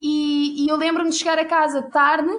E, 0.01 0.65
e 0.65 0.69
eu 0.69 0.77
lembro-me 0.77 1.11
de 1.11 1.17
chegar 1.17 1.39
a 1.39 1.45
casa 1.45 1.83
tarde 1.83 2.31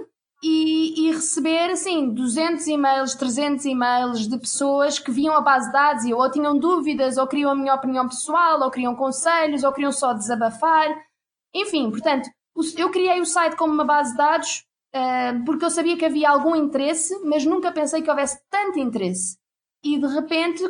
e, 0.42 1.08
e, 1.08 1.12
receber 1.12 1.72
assim 1.72 2.14
200 2.14 2.66
e-mails, 2.68 3.14
300 3.16 3.66
e-mails 3.66 4.28
de 4.28 4.38
pessoas 4.40 4.98
que 4.98 5.12
viam 5.12 5.36
a 5.36 5.42
base 5.42 5.68
de 5.68 5.74
dados 5.74 6.06
e 6.06 6.14
ou 6.14 6.32
tinham 6.32 6.58
dúvidas, 6.58 7.18
ou 7.18 7.28
queriam 7.28 7.52
a 7.52 7.56
minha 7.56 7.76
opinião 7.76 8.08
pessoal, 8.08 8.62
ou 8.62 8.72
queriam 8.72 8.96
conselhos, 8.96 9.64
ou 9.64 9.74
queriam 9.74 9.92
só 9.92 10.14
desabafar. 10.14 10.88
Enfim, 11.54 11.92
portanto, 11.92 12.30
eu 12.78 12.90
criei 12.90 13.20
o 13.20 13.26
site 13.26 13.58
como 13.58 13.74
uma 13.74 13.84
base 13.84 14.12
de 14.12 14.18
dados 14.18 14.64
uh, 14.96 15.46
porque 15.46 15.66
eu 15.66 15.70
sabia 15.70 15.98
que 15.98 16.06
havia 16.06 16.30
algum 16.30 16.56
interesse, 16.56 17.20
mas 17.26 17.46
nunca 17.46 17.72
pensei 17.72 18.02
que 18.02 18.10
houvesse 18.10 18.40
tanto 18.50 18.80
interesse. 18.80 19.38
E 19.84 19.98
de 19.98 20.08
repente 20.08 20.64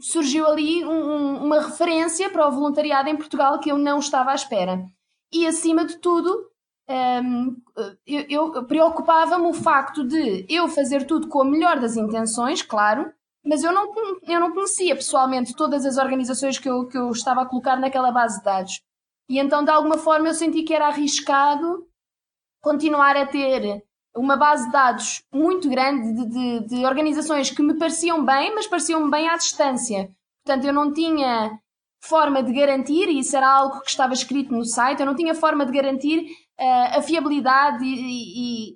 surgiu 0.00 0.46
ali 0.46 0.84
um, 0.84 1.44
uma 1.44 1.60
referência 1.60 2.30
para 2.30 2.46
o 2.46 2.52
voluntariado 2.52 3.08
em 3.08 3.16
Portugal 3.16 3.58
que 3.58 3.70
eu 3.70 3.78
não 3.78 3.98
estava 3.98 4.30
à 4.30 4.34
espera. 4.34 4.84
E 5.32 5.46
acima 5.46 5.84
de 5.84 5.98
tudo, 5.98 6.30
um, 6.88 6.92
ehm, 6.92 7.56
eu, 8.06 8.54
eu 8.54 8.64
preocupava-me 8.64 9.46
o 9.46 9.52
facto 9.52 10.04
de 10.06 10.46
eu 10.48 10.68
fazer 10.68 11.06
tudo 11.06 11.28
com 11.28 11.42
a 11.42 11.44
melhor 11.44 11.80
das 11.80 11.96
intenções, 11.96 12.62
claro, 12.62 13.12
mas 13.44 13.62
eu 13.62 13.72
não, 13.72 13.92
eu 14.22 14.40
não 14.40 14.52
conhecia 14.52 14.94
pessoalmente 14.94 15.54
todas 15.54 15.84
as 15.84 15.96
organizações 15.96 16.58
que 16.58 16.68
eu, 16.68 16.86
que 16.86 16.98
eu 16.98 17.10
estava 17.10 17.42
a 17.42 17.46
colocar 17.46 17.76
naquela 17.76 18.10
base 18.10 18.38
de 18.38 18.44
dados. 18.44 18.80
E 19.28 19.38
então, 19.38 19.64
de 19.64 19.70
alguma 19.70 19.98
forma, 19.98 20.28
eu 20.28 20.34
senti 20.34 20.62
que 20.62 20.74
era 20.74 20.86
arriscado 20.86 21.86
continuar 22.60 23.16
a 23.16 23.26
ter 23.26 23.82
uma 24.18 24.36
base 24.36 24.66
de 24.66 24.72
dados 24.72 25.22
muito 25.32 25.68
grande 25.68 26.12
de, 26.12 26.28
de, 26.28 26.66
de 26.66 26.84
organizações 26.84 27.50
que 27.50 27.62
me 27.62 27.74
pareciam 27.78 28.24
bem, 28.24 28.54
mas 28.54 28.66
pareciam 28.66 29.08
bem 29.08 29.28
à 29.28 29.36
distância. 29.36 30.10
Portanto, 30.44 30.66
eu 30.66 30.72
não 30.72 30.92
tinha 30.92 31.58
forma 32.00 32.42
de 32.42 32.52
garantir, 32.52 33.08
e 33.08 33.18
isso 33.18 33.36
era 33.36 33.48
algo 33.48 33.80
que 33.80 33.90
estava 33.90 34.12
escrito 34.12 34.52
no 34.52 34.64
site, 34.64 35.00
eu 35.00 35.06
não 35.06 35.16
tinha 35.16 35.34
forma 35.34 35.66
de 35.66 35.72
garantir 35.72 36.20
uh, 36.58 36.98
a 36.98 37.02
fiabilidade 37.02 37.84
e, 37.84 37.90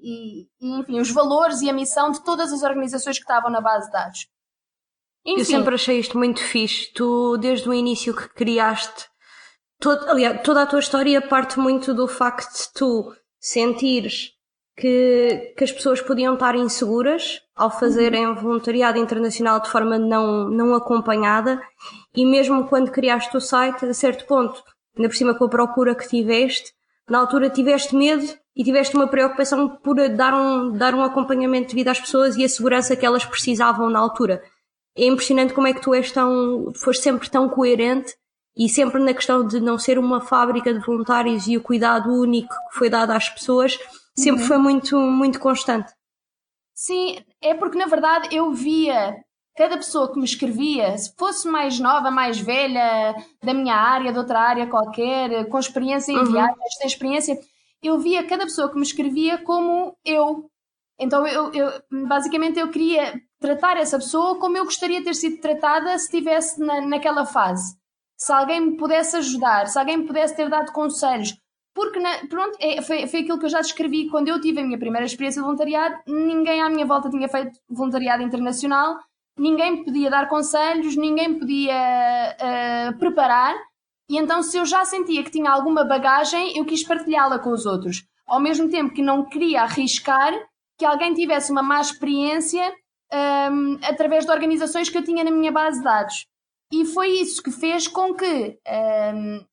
e, 0.02 0.48
e, 0.60 0.80
enfim, 0.80 1.00
os 1.00 1.10
valores 1.10 1.60
e 1.62 1.70
a 1.70 1.72
missão 1.72 2.10
de 2.10 2.22
todas 2.24 2.52
as 2.52 2.62
organizações 2.62 3.18
que 3.18 3.24
estavam 3.24 3.50
na 3.50 3.60
base 3.60 3.86
de 3.86 3.92
dados. 3.92 4.26
Enfim, 5.24 5.40
eu 5.40 5.44
sempre 5.44 5.74
achei 5.74 5.98
isto 6.00 6.18
muito 6.18 6.42
fixe. 6.42 6.92
Tu, 6.92 7.36
desde 7.38 7.68
o 7.68 7.72
início 7.72 8.14
que 8.14 8.28
criaste 8.30 9.12
Todo, 9.82 10.08
aliás, 10.08 10.40
toda 10.42 10.62
a 10.62 10.66
tua 10.66 10.78
história 10.78 11.20
parte 11.20 11.58
muito 11.58 11.92
do 11.92 12.06
facto 12.06 12.52
de 12.52 12.72
tu 12.72 13.12
sentires 13.40 14.30
que, 14.76 15.54
que 15.56 15.64
as 15.64 15.72
pessoas 15.72 16.00
podiam 16.00 16.34
estar 16.34 16.54
inseguras 16.54 17.40
ao 17.54 17.70
fazerem 17.70 18.26
uhum. 18.26 18.34
voluntariado 18.34 18.98
internacional 18.98 19.60
de 19.60 19.68
forma 19.68 19.98
não, 19.98 20.48
não 20.48 20.74
acompanhada 20.74 21.60
e 22.14 22.24
mesmo 22.24 22.66
quando 22.68 22.90
criaste 22.90 23.36
o 23.36 23.40
site, 23.40 23.84
a 23.84 23.94
certo 23.94 24.26
ponto, 24.26 24.62
ainda 24.96 25.08
por 25.08 25.16
cima 25.16 25.34
com 25.34 25.44
a 25.44 25.48
procura 25.48 25.94
que 25.94 26.08
tiveste, 26.08 26.72
na 27.08 27.18
altura 27.18 27.50
tiveste 27.50 27.94
medo 27.94 28.26
e 28.56 28.64
tiveste 28.64 28.94
uma 28.96 29.06
preocupação 29.06 29.68
por 29.68 29.96
dar 30.10 30.34
um, 30.34 30.72
dar 30.72 30.94
um 30.94 31.02
acompanhamento 31.02 31.68
de 31.68 31.74
vida 31.74 31.90
às 31.90 32.00
pessoas 32.00 32.36
e 32.36 32.44
a 32.44 32.48
segurança 32.48 32.96
que 32.96 33.04
elas 33.04 33.24
precisavam 33.24 33.88
na 33.90 33.98
altura. 33.98 34.42
É 34.96 35.06
impressionante 35.06 35.54
como 35.54 35.66
é 35.66 35.72
que 35.72 35.80
tu 35.80 35.94
és 35.94 36.12
tão, 36.12 36.72
foste 36.76 37.02
sempre 37.02 37.30
tão 37.30 37.48
coerente 37.48 38.14
e 38.56 38.68
sempre 38.68 39.02
na 39.02 39.14
questão 39.14 39.46
de 39.46 39.58
não 39.60 39.78
ser 39.78 39.98
uma 39.98 40.20
fábrica 40.20 40.72
de 40.72 40.84
voluntários 40.84 41.46
e 41.46 41.56
o 41.56 41.62
cuidado 41.62 42.12
único 42.12 42.54
que 42.70 42.78
foi 42.78 42.90
dado 42.90 43.10
às 43.12 43.28
pessoas, 43.28 43.78
sempre 44.16 44.42
uhum. 44.42 44.48
foi 44.48 44.58
muito, 44.58 44.96
muito 44.96 45.40
constante. 45.40 45.92
Sim, 46.74 47.22
é 47.40 47.54
porque 47.54 47.78
na 47.78 47.86
verdade 47.86 48.34
eu 48.34 48.52
via 48.52 49.14
cada 49.56 49.76
pessoa 49.76 50.10
que 50.10 50.18
me 50.18 50.24
escrevia, 50.24 50.96
se 50.96 51.14
fosse 51.16 51.46
mais 51.46 51.78
nova, 51.78 52.10
mais 52.10 52.40
velha, 52.40 53.14
da 53.42 53.52
minha 53.52 53.74
área, 53.74 54.12
de 54.12 54.18
outra 54.18 54.40
área 54.40 54.66
qualquer, 54.66 55.46
com 55.48 55.58
experiência 55.58 56.12
em 56.12 56.16
uhum. 56.16 56.32
viagens, 56.32 56.74
sem 56.78 56.86
experiência, 56.86 57.38
eu 57.82 57.98
via 57.98 58.26
cada 58.26 58.44
pessoa 58.44 58.70
que 58.70 58.76
me 58.76 58.82
escrevia 58.82 59.38
como 59.38 59.96
eu. 60.04 60.48
Então, 60.98 61.26
eu, 61.26 61.52
eu, 61.52 61.82
basicamente, 62.06 62.58
eu 62.58 62.70
queria 62.70 63.20
tratar 63.40 63.76
essa 63.76 63.98
pessoa 63.98 64.38
como 64.38 64.56
eu 64.56 64.64
gostaria 64.64 65.00
de 65.00 65.06
ter 65.06 65.14
sido 65.14 65.40
tratada 65.40 65.98
se 65.98 66.04
estivesse 66.04 66.60
na, 66.60 66.80
naquela 66.80 67.26
fase. 67.26 67.76
Se 68.16 68.32
alguém 68.32 68.60
me 68.60 68.76
pudesse 68.76 69.16
ajudar, 69.16 69.66
se 69.66 69.78
alguém 69.78 69.96
me 69.96 70.06
pudesse 70.06 70.36
ter 70.36 70.48
dado 70.48 70.72
conselhos. 70.72 71.36
Porque, 71.74 71.98
na, 71.98 72.26
pronto, 72.28 72.56
é, 72.60 72.82
foi, 72.82 73.06
foi 73.06 73.20
aquilo 73.20 73.38
que 73.38 73.46
eu 73.46 73.50
já 73.50 73.60
descrevi 73.60 74.08
quando 74.08 74.28
eu 74.28 74.40
tive 74.40 74.60
a 74.60 74.64
minha 74.64 74.78
primeira 74.78 75.06
experiência 75.06 75.40
de 75.40 75.46
voluntariado. 75.46 75.96
Ninguém 76.06 76.60
à 76.60 76.68
minha 76.68 76.86
volta 76.86 77.08
tinha 77.08 77.28
feito 77.28 77.58
voluntariado 77.68 78.22
internacional, 78.22 78.98
ninguém 79.38 79.82
podia 79.84 80.10
dar 80.10 80.28
conselhos, 80.28 80.96
ninguém 80.96 81.38
podia 81.38 81.74
uh, 81.74 82.98
preparar. 82.98 83.56
E 84.10 84.18
então, 84.18 84.42
se 84.42 84.58
eu 84.58 84.66
já 84.66 84.84
sentia 84.84 85.24
que 85.24 85.30
tinha 85.30 85.50
alguma 85.50 85.84
bagagem, 85.84 86.56
eu 86.56 86.64
quis 86.66 86.86
partilhá-la 86.86 87.38
com 87.38 87.50
os 87.50 87.64
outros. 87.64 88.04
Ao 88.26 88.40
mesmo 88.40 88.68
tempo 88.68 88.92
que 88.92 89.02
não 89.02 89.24
queria 89.24 89.62
arriscar 89.62 90.32
que 90.78 90.84
alguém 90.84 91.14
tivesse 91.14 91.52
uma 91.52 91.62
má 91.62 91.80
experiência 91.80 92.72
um, 93.50 93.78
através 93.82 94.24
de 94.24 94.32
organizações 94.32 94.88
que 94.88 94.98
eu 94.98 95.04
tinha 95.04 95.24
na 95.24 95.30
minha 95.30 95.52
base 95.52 95.78
de 95.78 95.84
dados. 95.84 96.26
E 96.72 96.84
foi 96.86 97.08
isso 97.08 97.42
que 97.42 97.50
fez 97.50 97.86
com 97.86 98.14
que 98.14 98.58
um, 99.14 99.44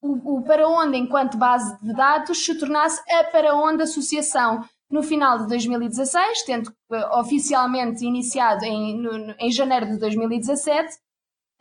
o, 0.00 0.38
o 0.38 0.42
Para 0.42 0.68
Onde, 0.68 0.96
enquanto 0.96 1.36
base 1.36 1.78
de 1.82 1.92
dados, 1.92 2.44
se 2.44 2.58
tornasse 2.58 3.00
a 3.12 3.24
Para 3.24 3.54
Onde 3.54 3.82
Associação 3.82 4.64
no 4.90 5.02
final 5.02 5.38
de 5.38 5.48
2016, 5.48 6.44
tendo 6.44 6.68
uh, 6.68 7.18
oficialmente 7.20 8.04
iniciado 8.04 8.64
em, 8.64 8.96
no, 8.96 9.34
em 9.38 9.50
janeiro 9.50 9.86
de 9.86 9.98
2017, 9.98 10.96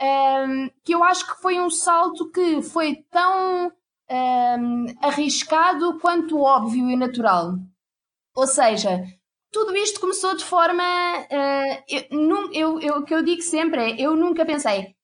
um, 0.02 0.70
que 0.84 0.94
eu 0.94 1.04
acho 1.04 1.26
que 1.26 1.42
foi 1.42 1.60
um 1.60 1.70
salto 1.70 2.32
que 2.32 2.62
foi 2.62 3.04
tão 3.10 3.72
um, 4.10 4.86
arriscado 5.02 6.00
quanto 6.00 6.40
óbvio 6.40 6.90
e 6.90 6.96
natural. 6.96 7.56
Ou 8.36 8.48
seja, 8.48 9.04
tudo 9.52 9.76
isto 9.76 10.00
começou 10.00 10.36
de 10.36 10.46
forma. 10.46 10.84
Uh, 10.84 11.84
eu, 11.90 12.52
eu, 12.54 12.80
eu, 12.80 12.94
o 12.98 13.04
que 13.04 13.14
eu 13.14 13.24
digo 13.24 13.42
sempre 13.42 13.82
é: 13.82 14.02
eu 14.02 14.16
nunca 14.16 14.46
pensei, 14.46 14.96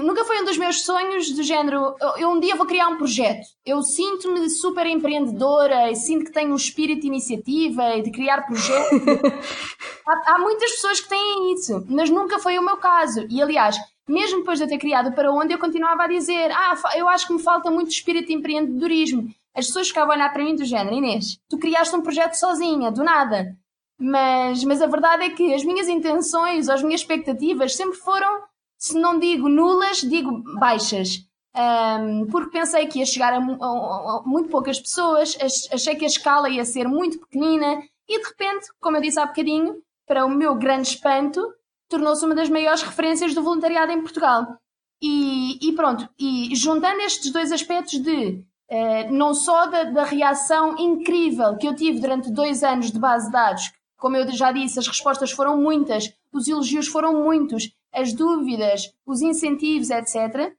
nunca 0.00 0.24
foi 0.24 0.40
um 0.40 0.44
dos 0.44 0.56
meus 0.56 0.82
sonhos 0.84 1.30
do 1.32 1.42
género, 1.42 1.94
eu, 2.00 2.16
eu 2.16 2.30
um 2.30 2.40
dia 2.40 2.56
vou 2.56 2.66
criar 2.66 2.88
um 2.88 2.96
projeto. 2.96 3.46
Eu 3.64 3.82
sinto-me 3.82 4.48
super 4.48 4.86
empreendedora 4.86 5.90
e 5.90 5.96
sinto 5.96 6.26
que 6.26 6.32
tenho 6.32 6.52
um 6.52 6.56
espírito 6.56 7.02
de 7.02 7.08
iniciativa 7.08 7.96
e 7.96 8.02
de 8.02 8.10
criar 8.10 8.42
projetos. 8.46 9.00
há, 10.06 10.34
há, 10.34 10.38
muitas 10.38 10.72
pessoas 10.72 11.00
que 11.00 11.08
têm 11.08 11.52
isso, 11.54 11.84
mas 11.88 12.08
nunca 12.08 12.38
foi 12.38 12.58
o 12.58 12.62
meu 12.62 12.76
caso. 12.76 13.26
E 13.28 13.42
aliás, 13.42 13.76
mesmo 14.08 14.38
depois 14.38 14.58
de 14.58 14.64
eu 14.64 14.68
ter 14.68 14.78
criado 14.78 15.12
para 15.14 15.32
onde, 15.32 15.52
eu 15.52 15.58
continuava 15.58 16.04
a 16.04 16.08
dizer: 16.08 16.50
Ah, 16.52 16.74
eu 16.96 17.08
acho 17.08 17.26
que 17.26 17.32
me 17.32 17.42
falta 17.42 17.70
muito 17.70 17.90
espírito 17.90 18.28
de 18.28 18.34
empreendedorismo. 18.34 19.28
As 19.54 19.66
pessoas 19.66 19.88
ficavam 19.88 20.12
a 20.12 20.16
olhar 20.16 20.32
para 20.32 20.42
mim 20.42 20.54
do 20.54 20.64
género, 20.64 20.96
Inês, 20.96 21.38
tu 21.48 21.58
criaste 21.58 21.94
um 21.94 22.00
projeto 22.00 22.34
sozinha, 22.34 22.90
do 22.90 23.04
nada. 23.04 23.54
Mas, 23.98 24.64
mas 24.64 24.82
a 24.82 24.86
verdade 24.86 25.24
é 25.24 25.30
que 25.30 25.54
as 25.54 25.62
minhas 25.62 25.88
intenções, 25.88 26.68
as 26.68 26.82
minhas 26.82 27.02
expectativas 27.02 27.76
sempre 27.76 27.98
foram, 27.98 28.42
se 28.82 28.98
não 28.98 29.16
digo 29.16 29.48
nulas, 29.48 29.98
digo 29.98 30.42
baixas. 30.58 31.24
Um, 31.54 32.26
porque 32.26 32.50
pensei 32.50 32.88
que 32.88 32.98
ia 32.98 33.06
chegar 33.06 33.32
a, 33.32 33.36
a, 33.36 33.40
a, 33.40 34.22
muito 34.26 34.48
poucas 34.48 34.80
pessoas, 34.80 35.36
achei 35.70 35.94
que 35.94 36.04
a 36.04 36.08
escala 36.08 36.48
ia 36.48 36.64
ser 36.64 36.88
muito 36.88 37.20
pequenina 37.20 37.80
e 38.08 38.18
de 38.18 38.26
repente, 38.26 38.66
como 38.80 38.96
eu 38.96 39.00
disse 39.00 39.20
há 39.20 39.26
bocadinho, 39.26 39.76
para 40.04 40.26
o 40.26 40.30
meu 40.30 40.56
grande 40.56 40.88
espanto, 40.88 41.40
tornou-se 41.88 42.24
uma 42.24 42.34
das 42.34 42.48
maiores 42.48 42.82
referências 42.82 43.32
do 43.34 43.42
voluntariado 43.42 43.92
em 43.92 44.00
Portugal. 44.00 44.58
E, 45.00 45.68
e 45.68 45.72
pronto, 45.74 46.08
e 46.18 46.54
juntando 46.56 47.02
estes 47.02 47.30
dois 47.30 47.52
aspectos 47.52 48.00
de 48.00 48.44
uh, 48.68 49.12
não 49.12 49.32
só 49.32 49.66
da, 49.66 49.84
da, 49.84 50.04
reação 50.04 50.76
incrível 50.76 51.56
que 51.56 51.68
eu 51.68 51.76
tive 51.76 52.00
durante 52.00 52.32
dois 52.32 52.64
anos 52.64 52.90
de 52.90 52.98
base 52.98 53.26
de 53.26 53.32
dados, 53.32 53.70
como 53.96 54.16
eu 54.16 54.28
já 54.32 54.50
disse, 54.50 54.80
as 54.80 54.88
respostas 54.88 55.30
foram 55.30 55.56
muitas, 55.56 56.12
os 56.32 56.48
elogios 56.48 56.88
foram 56.88 57.22
muitos, 57.22 57.70
as 57.92 58.12
dúvidas, 58.12 58.92
os 59.06 59.20
incentivos, 59.20 59.90
etc., 59.90 60.52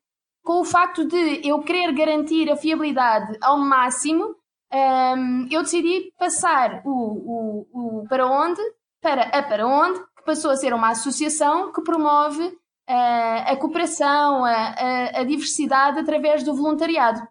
com 0.43 0.60
o 0.60 0.65
facto 0.65 1.06
de 1.06 1.48
eu 1.48 1.62
querer 1.62 1.93
garantir 1.93 2.52
a 2.52 2.58
fiabilidade 2.58 3.38
ao 3.41 3.58
máximo, 3.58 4.36
um, 4.74 5.48
eu 5.50 5.62
decidi 5.62 6.12
passar 6.17 6.82
o, 6.84 6.89
o, 6.91 8.02
o 8.02 8.08
para 8.10 8.26
onde 8.28 8.62
para 9.04 9.24
a 9.24 9.43
para 9.43 9.67
onde, 9.67 10.00
que 10.00 10.24
passou 10.26 10.50
a 10.50 10.56
ser 10.56 10.74
uma 10.74 10.91
associação 10.91 11.72
que 11.74 11.84
promove 11.84 12.46
uh, 12.46 13.43
a 13.46 13.58
cooperação, 13.58 14.46
a, 14.46 14.52
a, 14.52 15.19
a, 15.19 15.24
diversidade 15.26 16.00
através 16.00 16.41
do 16.41 16.56
voluntariado. 16.56 17.22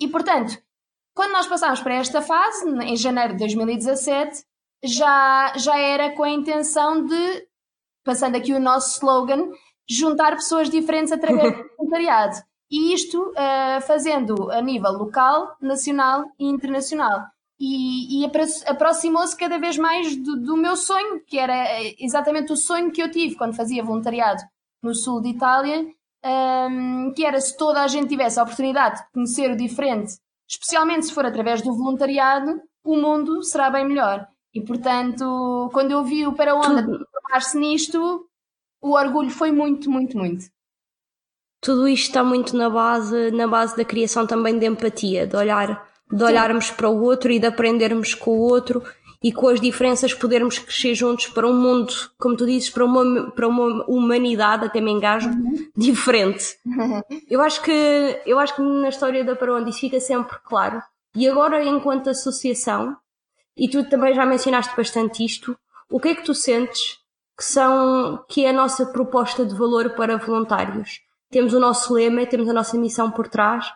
E, 0.00 0.08
portanto, 0.08 0.58
quando 1.14 1.32
nós 1.32 1.46
passámos 1.46 1.80
para 1.80 1.94
esta 1.94 2.20
fase, 2.20 2.68
em 2.82 2.96
janeiro 2.96 3.34
de 3.34 3.38
2017, 3.38 4.44
já, 4.82 5.52
já 5.56 5.78
era 5.78 6.10
com 6.10 6.24
a 6.24 6.30
intenção 6.30 7.04
de, 7.04 7.47
passando 8.08 8.36
aqui 8.36 8.54
o 8.54 8.60
nosso 8.60 8.94
slogan, 8.94 9.50
juntar 9.86 10.34
pessoas 10.34 10.70
diferentes 10.70 11.12
através 11.12 11.52
do 11.54 11.68
voluntariado. 11.76 12.36
E 12.70 12.94
isto 12.94 13.20
uh, 13.20 13.82
fazendo 13.82 14.50
a 14.50 14.62
nível 14.62 14.92
local, 14.92 15.54
nacional 15.60 16.24
e 16.38 16.46
internacional 16.46 17.26
e, 17.60 18.22
e 18.22 18.30
aproximou-se 18.66 19.36
cada 19.36 19.58
vez 19.58 19.76
mais 19.76 20.16
do, 20.16 20.36
do, 20.36 20.56
meu 20.56 20.74
sonho, 20.74 21.20
que 21.26 21.38
era 21.38 21.54
exatamente 21.98 22.50
o 22.52 22.56
sonho 22.56 22.90
que 22.90 23.02
eu 23.02 23.10
tive 23.10 23.34
quando 23.34 23.56
fazia 23.56 23.84
voluntariado 23.84 24.40
no 24.82 24.94
sul 24.94 25.20
de 25.20 25.30
Itália, 25.30 25.84
um, 26.24 27.12
que 27.14 27.26
era 27.26 27.38
se 27.40 27.56
toda 27.56 27.82
a 27.82 27.88
gente 27.88 28.08
tivesse 28.08 28.40
a 28.40 28.42
oportunidade 28.42 29.00
de 29.00 29.10
conhecer 29.12 29.50
o 29.50 29.56
diferente, 29.56 30.14
especialmente 30.48 31.06
se 31.06 31.12
for 31.12 31.26
através 31.26 31.60
do 31.60 31.76
voluntariado, 31.76 32.58
o 32.84 32.96
mundo 32.96 33.42
será 33.42 33.68
bem 33.70 33.86
melhor. 33.86 34.26
E 34.54 34.62
portanto, 34.62 35.68
quando 35.72 35.90
eu 35.90 36.04
vi 36.04 36.26
o 36.26 36.32
Para 36.32 36.54
Onda 36.54 36.86
transformar-se 37.28 37.58
nisto, 37.58 38.26
o 38.80 38.92
orgulho 38.92 39.30
foi 39.30 39.52
muito, 39.52 39.90
muito, 39.90 40.16
muito. 40.16 40.46
Tudo 41.60 41.88
isto 41.88 42.06
está 42.08 42.24
muito 42.24 42.56
na 42.56 42.70
base, 42.70 43.30
na 43.32 43.46
base 43.46 43.76
da 43.76 43.84
criação 43.84 44.26
também 44.26 44.58
de 44.58 44.66
empatia, 44.66 45.26
de 45.26 45.36
olhar 45.36 45.86
de 46.10 46.24
olharmos 46.24 46.70
para 46.70 46.88
o 46.88 47.02
outro 47.02 47.30
e 47.30 47.38
de 47.38 47.46
aprendermos 47.46 48.14
com 48.14 48.30
o 48.30 48.40
outro 48.40 48.82
e 49.22 49.32
com 49.32 49.48
as 49.48 49.60
diferenças 49.60 50.14
podermos 50.14 50.58
crescer 50.58 50.94
juntos 50.94 51.26
para 51.26 51.46
um 51.46 51.52
mundo, 51.52 51.92
como 52.18 52.36
tu 52.36 52.46
dizes, 52.46 52.70
para 52.70 52.84
uma, 52.84 53.30
para 53.32 53.48
uma 53.48 53.84
humanidade, 53.86 54.64
até 54.64 54.80
me 54.80 54.92
engajo, 54.92 55.28
uhum. 55.28 55.68
diferente. 55.76 56.56
eu 57.28 57.42
acho 57.42 57.60
que, 57.62 58.22
eu 58.24 58.38
acho 58.38 58.54
que 58.54 58.62
na 58.62 58.88
história 58.88 59.24
da 59.24 59.36
Para 59.36 59.54
Onde 59.54 59.70
isso 59.70 59.80
fica 59.80 60.00
sempre 60.00 60.38
claro. 60.44 60.80
E 61.14 61.28
agora, 61.28 61.62
enquanto 61.64 62.08
associação, 62.08 62.96
e 63.56 63.68
tu 63.68 63.84
também 63.90 64.14
já 64.14 64.24
mencionaste 64.24 64.74
bastante 64.76 65.24
isto, 65.24 65.58
o 65.90 65.98
que 65.98 66.08
é 66.08 66.14
que 66.14 66.24
tu 66.24 66.34
sentes 66.34 66.98
que 67.38 67.44
são, 67.44 68.24
que 68.28 68.44
é 68.44 68.50
a 68.50 68.52
nossa 68.52 68.84
proposta 68.86 69.46
de 69.46 69.54
valor 69.54 69.90
para 69.90 70.18
voluntários? 70.18 71.00
Temos 71.30 71.54
o 71.54 71.60
nosso 71.60 71.94
lema, 71.94 72.26
temos 72.26 72.48
a 72.48 72.52
nossa 72.52 72.76
missão 72.76 73.12
por 73.12 73.28
trás. 73.28 73.72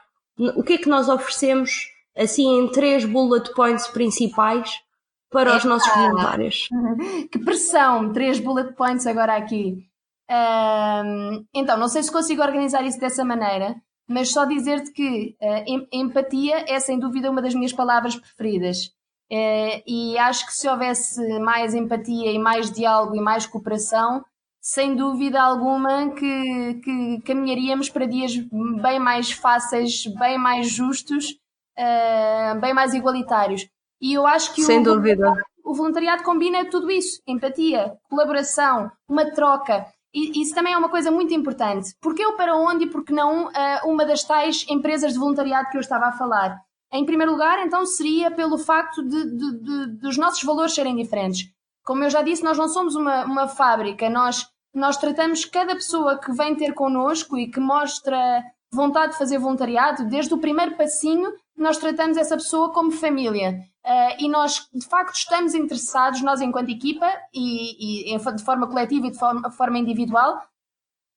O 0.56 0.64
que 0.64 0.72
é 0.72 0.78
que 0.78 0.88
nós 0.88 1.08
oferecemos 1.08 1.92
assim 2.16 2.58
em 2.58 2.68
três 2.70 3.04
bullet 3.04 3.54
points 3.54 3.86
principais 3.86 4.82
para 5.30 5.52
é, 5.52 5.56
os 5.56 5.64
nossos 5.64 5.92
voluntários. 5.94 6.68
Que 7.30 7.38
pressão! 7.38 8.12
Três 8.12 8.38
bullet 8.38 8.74
points 8.74 9.06
agora 9.06 9.36
aqui. 9.36 9.86
Um, 10.30 11.44
então, 11.54 11.76
não 11.78 11.88
sei 11.88 12.02
se 12.02 12.12
consigo 12.12 12.42
organizar 12.42 12.84
isso 12.84 12.98
dessa 12.98 13.24
maneira, 13.24 13.76
mas 14.08 14.30
só 14.30 14.44
dizer-te 14.44 14.92
que 14.92 15.36
uh, 15.40 15.86
empatia 15.92 16.64
é 16.68 16.78
sem 16.80 16.98
dúvida 16.98 17.30
uma 17.30 17.42
das 17.42 17.54
minhas 17.54 17.72
palavras 17.72 18.16
preferidas. 18.16 18.92
Uh, 19.32 19.82
e 19.86 20.18
acho 20.18 20.44
que 20.46 20.52
se 20.52 20.68
houvesse 20.68 21.38
mais 21.38 21.74
empatia 21.74 22.30
e 22.30 22.38
mais 22.38 22.70
diálogo 22.70 23.16
e 23.16 23.20
mais 23.20 23.46
cooperação, 23.46 24.22
sem 24.60 24.94
dúvida 24.94 25.42
alguma 25.42 26.10
que, 26.10 26.74
que 26.84 27.22
caminharíamos 27.22 27.88
para 27.88 28.04
dias 28.06 28.36
bem 28.82 29.00
mais 29.00 29.32
fáceis, 29.32 30.04
bem 30.18 30.36
mais 30.36 30.68
justos 30.68 31.36
uh, 31.78 32.60
bem 32.60 32.74
mais 32.74 32.94
igualitários. 32.94 33.66
E 34.00 34.14
eu 34.14 34.26
acho 34.26 34.54
que 34.54 34.62
Sem 34.62 34.80
o, 34.80 34.84
dúvida. 34.84 35.32
o 35.64 35.74
voluntariado 35.74 36.22
combina 36.22 36.68
tudo 36.68 36.90
isso: 36.90 37.20
empatia, 37.26 37.94
colaboração, 38.08 38.90
uma 39.08 39.30
troca. 39.30 39.86
E 40.14 40.42
isso 40.42 40.54
também 40.54 40.74
é 40.74 40.78
uma 40.78 40.90
coisa 40.90 41.10
muito 41.10 41.32
importante. 41.32 41.94
Porque 42.00 42.22
eu 42.22 42.36
para 42.36 42.54
onde 42.54 42.84
e 42.84 42.90
porque 42.90 43.14
não 43.14 43.46
uh, 43.46 43.50
uma 43.86 44.04
das 44.04 44.22
tais 44.24 44.66
empresas 44.68 45.14
de 45.14 45.18
voluntariado 45.18 45.70
que 45.70 45.76
eu 45.76 45.80
estava 45.80 46.06
a 46.06 46.12
falar? 46.12 46.58
Em 46.92 47.06
primeiro 47.06 47.32
lugar, 47.32 47.64
então, 47.64 47.86
seria 47.86 48.30
pelo 48.30 48.58
facto 48.58 49.02
de, 49.02 49.24
de, 49.24 49.58
de, 49.60 49.86
dos 49.98 50.18
nossos 50.18 50.42
valores 50.42 50.74
serem 50.74 50.94
diferentes. 50.94 51.48
Como 51.84 52.04
eu 52.04 52.10
já 52.10 52.20
disse, 52.20 52.44
nós 52.44 52.58
não 52.58 52.68
somos 52.68 52.94
uma, 52.94 53.24
uma 53.24 53.48
fábrica, 53.48 54.10
nós, 54.10 54.46
nós 54.74 54.98
tratamos 54.98 55.44
cada 55.46 55.74
pessoa 55.74 56.18
que 56.18 56.32
vem 56.32 56.54
ter 56.54 56.74
connosco 56.74 57.38
e 57.38 57.50
que 57.50 57.58
mostra 57.58 58.44
vontade 58.70 59.12
de 59.12 59.18
fazer 59.18 59.38
voluntariado, 59.38 60.08
desde 60.08 60.34
o 60.34 60.38
primeiro 60.38 60.76
passinho, 60.76 61.32
nós 61.56 61.78
tratamos 61.78 62.16
essa 62.16 62.36
pessoa 62.36 62.72
como 62.72 62.90
família. 62.90 63.58
Uh, 63.84 64.24
e 64.24 64.28
nós, 64.28 64.68
de 64.72 64.86
facto, 64.86 65.14
estamos 65.14 65.54
interessados, 65.54 66.22
nós 66.22 66.40
enquanto 66.40 66.70
equipa, 66.70 67.06
e, 67.34 68.14
e 68.14 68.18
de 68.18 68.44
forma 68.44 68.66
coletiva 68.66 69.06
e 69.06 69.10
de 69.10 69.18
forma, 69.18 69.50
forma 69.50 69.78
individual, 69.78 70.40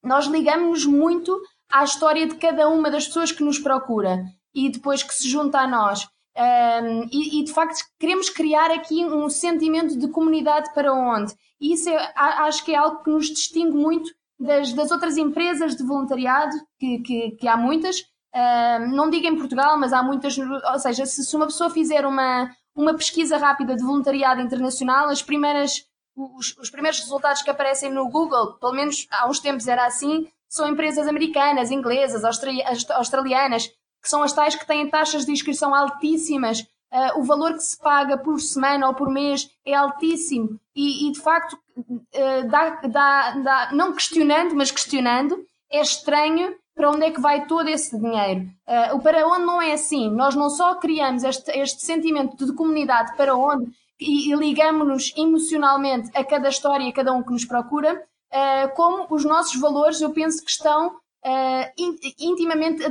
nós 0.03 0.25
ligamos-nos 0.25 0.85
muito 0.85 1.39
à 1.71 1.83
história 1.83 2.27
de 2.27 2.35
cada 2.35 2.67
uma 2.69 2.89
das 2.89 3.07
pessoas 3.07 3.31
que 3.31 3.43
nos 3.43 3.59
procura 3.59 4.23
e 4.55 4.69
depois 4.69 5.03
que 5.03 5.13
se 5.13 5.29
junta 5.29 5.59
a 5.59 5.67
nós. 5.67 6.07
Um, 6.37 7.07
e, 7.11 7.39
e, 7.39 7.43
de 7.45 7.53
facto 7.53 7.79
queremos 7.97 8.29
criar 8.29 8.69
aqui 8.69 9.05
um 9.05 9.29
sentimento 9.29 9.97
de 9.97 10.07
comunidade 10.09 10.73
para 10.73 10.93
onde. 10.93 11.33
E 11.61 11.73
isso 11.73 11.89
é, 11.89 12.13
acho 12.15 12.63
que 12.65 12.73
é 12.73 12.77
algo 12.77 13.03
que 13.03 13.09
nos 13.09 13.27
distingue 13.27 13.75
muito 13.75 14.09
das, 14.39 14.73
das 14.73 14.91
outras 14.91 15.17
empresas 15.17 15.75
de 15.75 15.83
voluntariado, 15.83 16.55
que, 16.77 16.99
que, 16.99 17.31
que 17.31 17.47
há 17.47 17.55
muitas, 17.55 17.99
uh, 17.99 18.79
não 18.93 19.09
digo 19.09 19.27
em 19.27 19.37
Portugal, 19.37 19.79
mas 19.79 19.93
há 19.93 20.03
muitas, 20.03 20.37
ou 20.37 20.79
seja, 20.79 21.05
se, 21.05 21.23
se, 21.23 21.35
uma 21.35 21.45
pessoa 21.45 21.69
fizer 21.69 22.05
uma, 22.05 22.49
uma 22.75 22.93
pesquisa 22.93 23.37
rápida 23.37 23.75
de 23.75 23.83
voluntariado 23.83 24.41
internacional, 24.41 25.07
as 25.07 25.21
primeiras, 25.21 25.85
os, 26.15 26.55
os 26.57 26.69
primeiros 26.69 26.99
resultados 26.99 27.41
que 27.41 27.49
aparecem 27.49 27.91
no 27.91 28.09
Google, 28.09 28.57
pelo 28.59 28.73
menos 28.73 29.07
há 29.09 29.29
uns 29.29 29.39
tempos 29.39 29.67
era 29.67 29.85
assim, 29.85 30.27
são 30.49 30.67
empresas 30.67 31.07
americanas, 31.07 31.71
inglesas, 31.71 32.23
australianas, 32.25 33.69
que 34.05 34.09
são 34.09 34.21
as 34.21 34.31
tais 34.31 34.53
que 34.55 34.67
têm 34.67 34.87
taxas 34.87 35.25
de 35.25 35.31
inscrição 35.31 35.73
altíssimas, 35.73 36.59
uh, 36.59 37.19
o 37.19 37.23
valor 37.23 37.53
que 37.53 37.63
se 37.63 37.75
paga 37.75 38.15
por 38.19 38.39
semana 38.39 38.87
ou 38.87 38.93
por 38.93 39.09
mês 39.09 39.49
é 39.65 39.73
altíssimo 39.73 40.59
e, 40.75 41.07
e 41.07 41.11
de 41.11 41.19
facto, 41.19 41.57
uh, 41.75 42.47
dá, 42.47 42.81
dá, 42.87 43.31
dá, 43.31 43.69
não 43.73 43.93
questionando, 43.93 44.53
mas 44.53 44.69
questionando, 44.69 45.43
é 45.71 45.81
estranho 45.81 46.55
para 46.75 46.91
onde 46.91 47.05
é 47.05 47.09
que 47.09 47.19
vai 47.19 47.47
todo 47.47 47.67
esse 47.67 47.97
dinheiro. 47.97 48.41
Uh, 48.67 48.95
o 48.95 48.99
para 49.01 49.27
onde 49.27 49.43
não 49.43 49.59
é 49.59 49.73
assim. 49.73 50.11
Nós 50.11 50.35
não 50.35 50.51
só 50.51 50.75
criamos 50.75 51.23
este, 51.23 51.49
este 51.57 51.83
sentimento 51.83 52.45
de 52.45 52.53
comunidade 52.53 53.17
para 53.17 53.35
onde 53.35 53.71
e, 53.99 54.31
e 54.31 54.35
ligamos-nos 54.35 55.11
emocionalmente 55.17 56.11
a 56.13 56.23
cada 56.23 56.49
história 56.49 56.83
e 56.83 56.89
a 56.89 56.93
cada 56.93 57.11
um 57.11 57.23
que 57.23 57.31
nos 57.31 57.45
procura, 57.45 57.95
uh, 57.95 58.75
como 58.75 59.07
os 59.09 59.25
nossos 59.25 59.59
valores, 59.59 59.99
eu 59.99 60.11
penso 60.11 60.45
que 60.45 60.51
estão 60.51 60.97
uh, 61.25 62.13
intimamente 62.19 62.83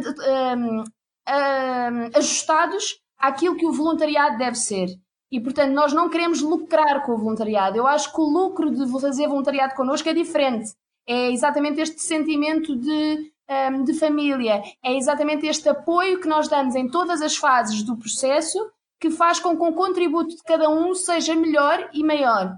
ajustados 2.15 2.99
àquilo 3.19 3.57
que 3.57 3.67
o 3.67 3.73
voluntariado 3.73 4.39
deve 4.39 4.57
ser. 4.57 4.89
E, 5.31 5.41
portanto, 5.41 5.73
nós 5.73 5.93
não 5.93 6.09
queremos 6.09 6.41
lucrar 6.41 7.05
com 7.05 7.13
o 7.13 7.19
voluntariado. 7.19 7.77
Eu 7.77 7.87
acho 7.87 8.13
que 8.13 8.21
o 8.21 8.25
lucro 8.25 8.71
de 8.71 8.91
fazer 9.01 9.27
voluntariado 9.27 9.75
connosco 9.75 10.09
é 10.09 10.15
diferente. 10.15 10.71
É 11.07 11.31
exatamente 11.31 11.81
este 11.81 12.01
sentimento 12.01 12.77
de, 12.77 13.33
um, 13.49 13.85
de 13.85 13.95
família, 13.95 14.63
é 14.83 14.97
exatamente 14.97 15.47
este 15.47 15.69
apoio 15.69 16.21
que 16.21 16.29
nós 16.29 16.49
damos 16.49 16.75
em 16.75 16.89
todas 16.89 17.21
as 17.21 17.37
fases 17.37 17.83
do 17.83 17.97
processo 17.97 18.59
que 19.01 19.11
faz 19.11 19.39
com 19.39 19.57
que 19.57 19.63
o 19.63 19.75
contributo 19.75 20.35
de 20.35 20.43
cada 20.43 20.71
um 20.71 20.95
seja 20.95 21.35
melhor 21.35 21.91
e 21.93 22.03
maior. 22.03 22.57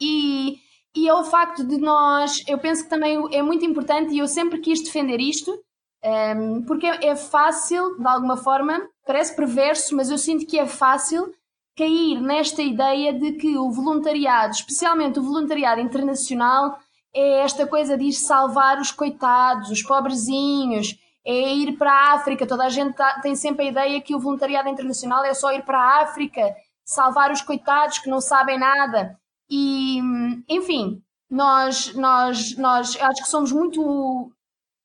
E, 0.00 0.58
e 0.94 1.08
é 1.08 1.14
o 1.14 1.24
facto 1.24 1.64
de 1.64 1.78
nós, 1.78 2.42
eu 2.46 2.58
penso 2.58 2.84
que 2.84 2.90
também 2.90 3.16
é 3.32 3.40
muito 3.40 3.64
importante, 3.64 4.14
e 4.14 4.18
eu 4.18 4.28
sempre 4.28 4.60
quis 4.60 4.82
defender 4.82 5.20
isto, 5.20 5.58
um, 6.04 6.62
porque 6.62 6.86
é 6.86 7.16
fácil, 7.16 7.96
de 7.98 8.06
alguma 8.06 8.36
forma, 8.36 8.80
parece 9.06 9.34
perverso, 9.34 9.96
mas 9.96 10.10
eu 10.10 10.18
sinto 10.18 10.46
que 10.46 10.58
é 10.58 10.66
fácil 10.66 11.32
cair 11.76 12.20
nesta 12.20 12.62
ideia 12.62 13.12
de 13.12 13.32
que 13.32 13.56
o 13.56 13.70
voluntariado, 13.70 14.52
especialmente 14.52 15.18
o 15.18 15.22
voluntariado 15.22 15.80
internacional, 15.80 16.78
é 17.12 17.40
esta 17.40 17.66
coisa 17.66 17.96
de 17.96 18.04
ir 18.04 18.12
salvar 18.12 18.78
os 18.80 18.92
coitados, 18.92 19.70
os 19.70 19.82
pobrezinhos, 19.82 20.98
é 21.24 21.54
ir 21.54 21.78
para 21.78 21.90
a 21.90 22.14
África. 22.14 22.46
Toda 22.46 22.64
a 22.64 22.68
gente 22.68 22.94
tá, 22.94 23.20
tem 23.20 23.34
sempre 23.34 23.66
a 23.66 23.70
ideia 23.70 24.00
que 24.00 24.14
o 24.14 24.20
voluntariado 24.20 24.68
internacional 24.68 25.24
é 25.24 25.32
só 25.32 25.52
ir 25.52 25.64
para 25.64 25.78
a 25.78 26.02
África, 26.02 26.54
salvar 26.84 27.30
os 27.32 27.40
coitados 27.40 27.98
que 27.98 28.10
não 28.10 28.20
sabem 28.20 28.58
nada. 28.58 29.18
E, 29.48 30.00
enfim, 30.48 31.02
nós, 31.30 31.94
nós, 31.94 32.56
nós 32.56 32.96
acho 33.00 33.22
que 33.22 33.28
somos 33.28 33.52
muito 33.52 34.30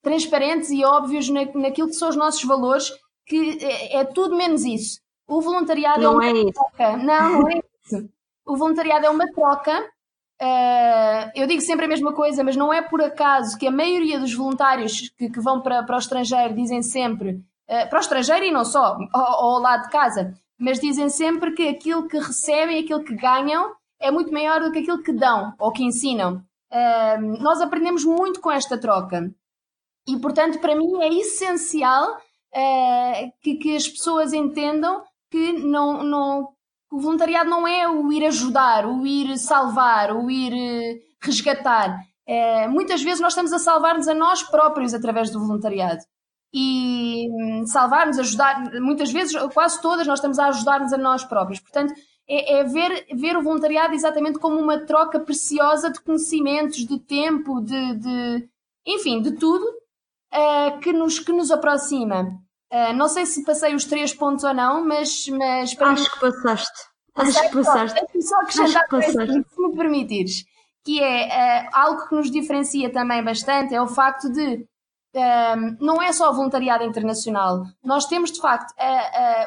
transparentes 0.01 0.69
e 0.69 0.83
óbvios 0.83 1.29
na, 1.29 1.45
naquilo 1.55 1.89
que 1.89 1.95
são 1.95 2.09
os 2.09 2.15
nossos 2.15 2.43
valores, 2.43 2.91
que 3.25 3.57
é, 3.62 3.97
é 3.97 4.05
tudo 4.05 4.35
menos 4.35 4.63
isso. 4.63 4.99
O 5.27 5.41
voluntariado 5.41 6.01
não 6.01 6.21
é 6.21 6.31
uma 6.31 6.49
é 6.49 6.51
troca. 6.51 6.97
Não, 6.97 7.41
não 7.41 7.49
é 7.49 7.62
isso. 7.83 8.09
O 8.45 8.57
voluntariado 8.57 9.05
é 9.05 9.09
uma 9.09 9.31
troca. 9.31 9.79
Uh, 10.41 11.31
eu 11.35 11.45
digo 11.45 11.62
sempre 11.62 11.85
a 11.85 11.88
mesma 11.88 12.13
coisa, 12.13 12.43
mas 12.43 12.55
não 12.55 12.73
é 12.73 12.81
por 12.81 13.01
acaso 13.01 13.57
que 13.57 13.67
a 13.67 13.71
maioria 13.71 14.19
dos 14.19 14.33
voluntários 14.33 15.09
que, 15.17 15.29
que 15.29 15.39
vão 15.39 15.62
para, 15.62 15.83
para 15.83 15.97
o 15.97 15.99
estrangeiro 15.99 16.55
dizem 16.55 16.81
sempre, 16.81 17.31
uh, 17.69 17.89
para 17.89 17.97
o 17.97 18.01
estrangeiro 18.01 18.45
e 18.45 18.51
não 18.51 18.65
só, 18.65 18.97
ao, 19.13 19.43
ao 19.43 19.59
lado 19.59 19.83
de 19.83 19.89
casa, 19.89 20.33
mas 20.57 20.79
dizem 20.79 21.09
sempre 21.09 21.51
que 21.51 21.67
aquilo 21.67 22.07
que 22.07 22.17
recebem, 22.17 22.79
aquilo 22.79 23.03
que 23.03 23.15
ganham, 23.15 23.73
é 23.99 24.09
muito 24.09 24.31
maior 24.31 24.62
do 24.62 24.71
que 24.71 24.79
aquilo 24.79 25.03
que 25.03 25.12
dão 25.12 25.53
ou 25.59 25.71
que 25.71 25.83
ensinam. 25.83 26.41
Uh, 26.71 27.41
nós 27.41 27.62
aprendemos 27.62 28.03
muito 28.05 28.39
com 28.39 28.49
esta 28.49 28.77
troca. 28.77 29.29
E, 30.10 30.19
portanto, 30.19 30.60
para 30.60 30.76
mim 30.76 31.02
é 31.02 31.13
essencial 31.13 32.17
uh, 32.17 33.32
que, 33.41 33.56
que, 33.56 33.76
as 33.76 33.88
pessoas 33.88 34.34
entendam 34.34 35.04
que 35.30 35.54
não, 35.54 36.04
não, 36.04 36.48
o 36.91 37.00
voluntariado 37.00 37.50
não 37.50 37.67
é 37.67 37.88
o 37.88 38.12
ir 38.12 38.26
ajudar, 38.26 38.88
o 38.88 39.06
ir 39.06 39.38
salvar, 39.38 40.15
o 40.15 40.32
ir 40.32 40.52
uh, 40.52 41.00
resgatar. 41.22 41.95
Uh, 42.28 42.69
muitas 42.72 43.04
vezes 43.04 43.19
nós 43.19 43.34
estamos 43.34 43.54
a 43.54 43.60
salvar-nos 43.60 44.08
a 44.08 44.15
nós 44.15 44.41
próprios 44.41 44.93
através 44.93 45.30
do 45.30 45.39
voluntariado. 45.39 46.02
E 46.52 47.28
um, 47.30 47.67
salvar-nos, 47.67 48.17
ajudar, 48.17 48.72
muitas 48.82 49.12
vezes, 49.12 49.36
quase 49.54 49.80
todas, 49.80 50.08
nós 50.08 50.17
estamos 50.17 50.39
a 50.39 50.48
ajudar-nos 50.48 50.91
a 50.91 50.98
nós 50.98 51.24
próprios. 51.24 51.60
Portanto, 51.60 51.93
é, 52.28 52.60
é, 52.60 52.63
ver, 52.63 53.06
ver 53.13 53.38
o 53.38 53.43
voluntariado 53.43 53.93
exatamente 53.93 54.39
como 54.39 54.60
uma 54.60 54.80
troca 54.80 55.19
preciosa 55.19 55.91
de 55.91 56.02
conhecimentos, 56.02 56.86
de 56.86 57.00
tempo, 57.00 57.62
de, 57.62 57.95
de 57.95 58.50
enfim, 58.86 59.22
de 59.22 59.34
tudo, 59.34 59.65
uh, 60.33 60.79
que, 60.79 60.93
nos, 60.93 61.19
que 61.19 61.31
nos 61.31 61.51
aproxima. 61.51 62.23
Uh, 62.71 62.93
não 62.93 63.07
sei 63.07 63.25
se 63.25 63.43
passei 63.43 63.73
os 63.73 63.85
três 63.85 64.13
pontos 64.13 64.43
ou 64.43 64.53
não, 64.53 64.85
mas, 64.85 65.27
mas 65.29 65.73
para 65.73 65.91
Acho 65.91 66.03
mim... 66.03 66.09
que 66.09 66.19
passaste. 66.19 66.79
Acho 67.15 67.41
que 67.41 67.55
passaste. 67.55 67.99
Deixa-me 67.99 68.23
só 68.23 68.35
acrescentar 68.37 68.87
coisa, 68.87 69.27
se 69.27 69.61
me 69.61 69.75
permitires, 69.75 70.43
que 70.85 71.01
é 71.01 71.65
uh, 71.65 71.69
algo 71.73 72.07
que 72.07 72.15
nos 72.15 72.31
diferencia 72.31 72.91
também 72.91 73.23
bastante, 73.23 73.73
é 73.73 73.81
o 73.81 73.87
facto 73.87 74.31
de 74.31 74.65
um, 75.15 75.77
não 75.83 76.01
é 76.01 76.13
só 76.13 76.29
o 76.29 76.33
voluntariado 76.33 76.83
internacional. 76.83 77.63
Nós 77.83 78.05
temos, 78.05 78.31
de 78.31 78.39
facto, 78.39 78.73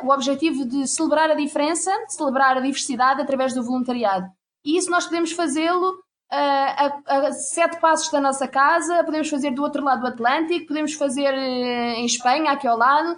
o 0.02 0.12
objetivo 0.12 0.66
de 0.66 0.88
celebrar 0.88 1.30
a 1.30 1.34
diferença, 1.34 1.92
celebrar 2.08 2.56
a 2.56 2.60
diversidade 2.60 3.22
através 3.22 3.54
do 3.54 3.62
voluntariado. 3.62 4.26
E 4.64 4.76
isso 4.76 4.90
nós 4.90 5.04
podemos 5.04 5.30
fazê-lo 5.30 6.01
a, 6.34 7.02
a, 7.06 7.32
sete 7.32 7.78
passos 7.80 8.10
da 8.10 8.20
nossa 8.20 8.48
casa, 8.48 9.04
podemos 9.04 9.28
fazer 9.28 9.50
do 9.50 9.62
outro 9.62 9.84
lado 9.84 10.00
do 10.00 10.06
Atlântico, 10.06 10.66
podemos 10.66 10.94
fazer 10.94 11.32
eh, 11.34 11.94
em 11.96 12.06
Espanha, 12.06 12.52
aqui 12.52 12.66
ao 12.66 12.78
lado. 12.78 13.16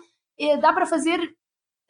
Dá 0.61 0.72
para 0.72 0.85
fazer 0.85 1.33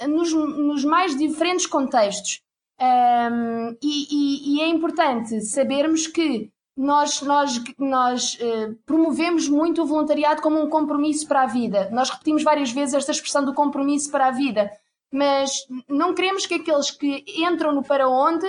nos, 0.07 0.33
nos 0.33 0.85
mais 0.85 1.17
diferentes 1.17 1.67
contextos. 1.67 2.43
Um, 2.81 3.77
e, 3.83 4.07
e, 4.11 4.57
e, 4.57 4.61
é 4.61 4.67
importante 4.67 5.41
sabermos 5.43 6.09
que 6.09 6.51
nós, 6.77 7.23
nós, 7.23 7.63
nós 7.79 8.35
uh, 8.35 8.75
promovemos 8.85 9.49
muito 9.49 9.83
o 9.83 9.87
voluntariado 9.87 10.43
como 10.43 10.61
um 10.61 10.69
compromisso 10.69 11.27
para 11.29 11.43
a 11.43 11.47
vida. 11.47 11.89
Nós 11.93 12.11
repetimos 12.11 12.43
várias 12.43 12.73
vezes 12.73 12.95
esta 12.95 13.13
expressão 13.13 13.45
do 13.45 13.55
compromisso 13.55 14.11
para 14.11 14.27
a 14.27 14.33
vida, 14.33 14.71
mas 15.13 15.53
não 15.89 16.15
queremos 16.15 16.47
que 16.47 16.55
aqueles 16.55 16.91
que 16.91 17.25
entram 17.29 17.73
no 17.73 17.85
para 17.85 18.09
onde 18.09 18.47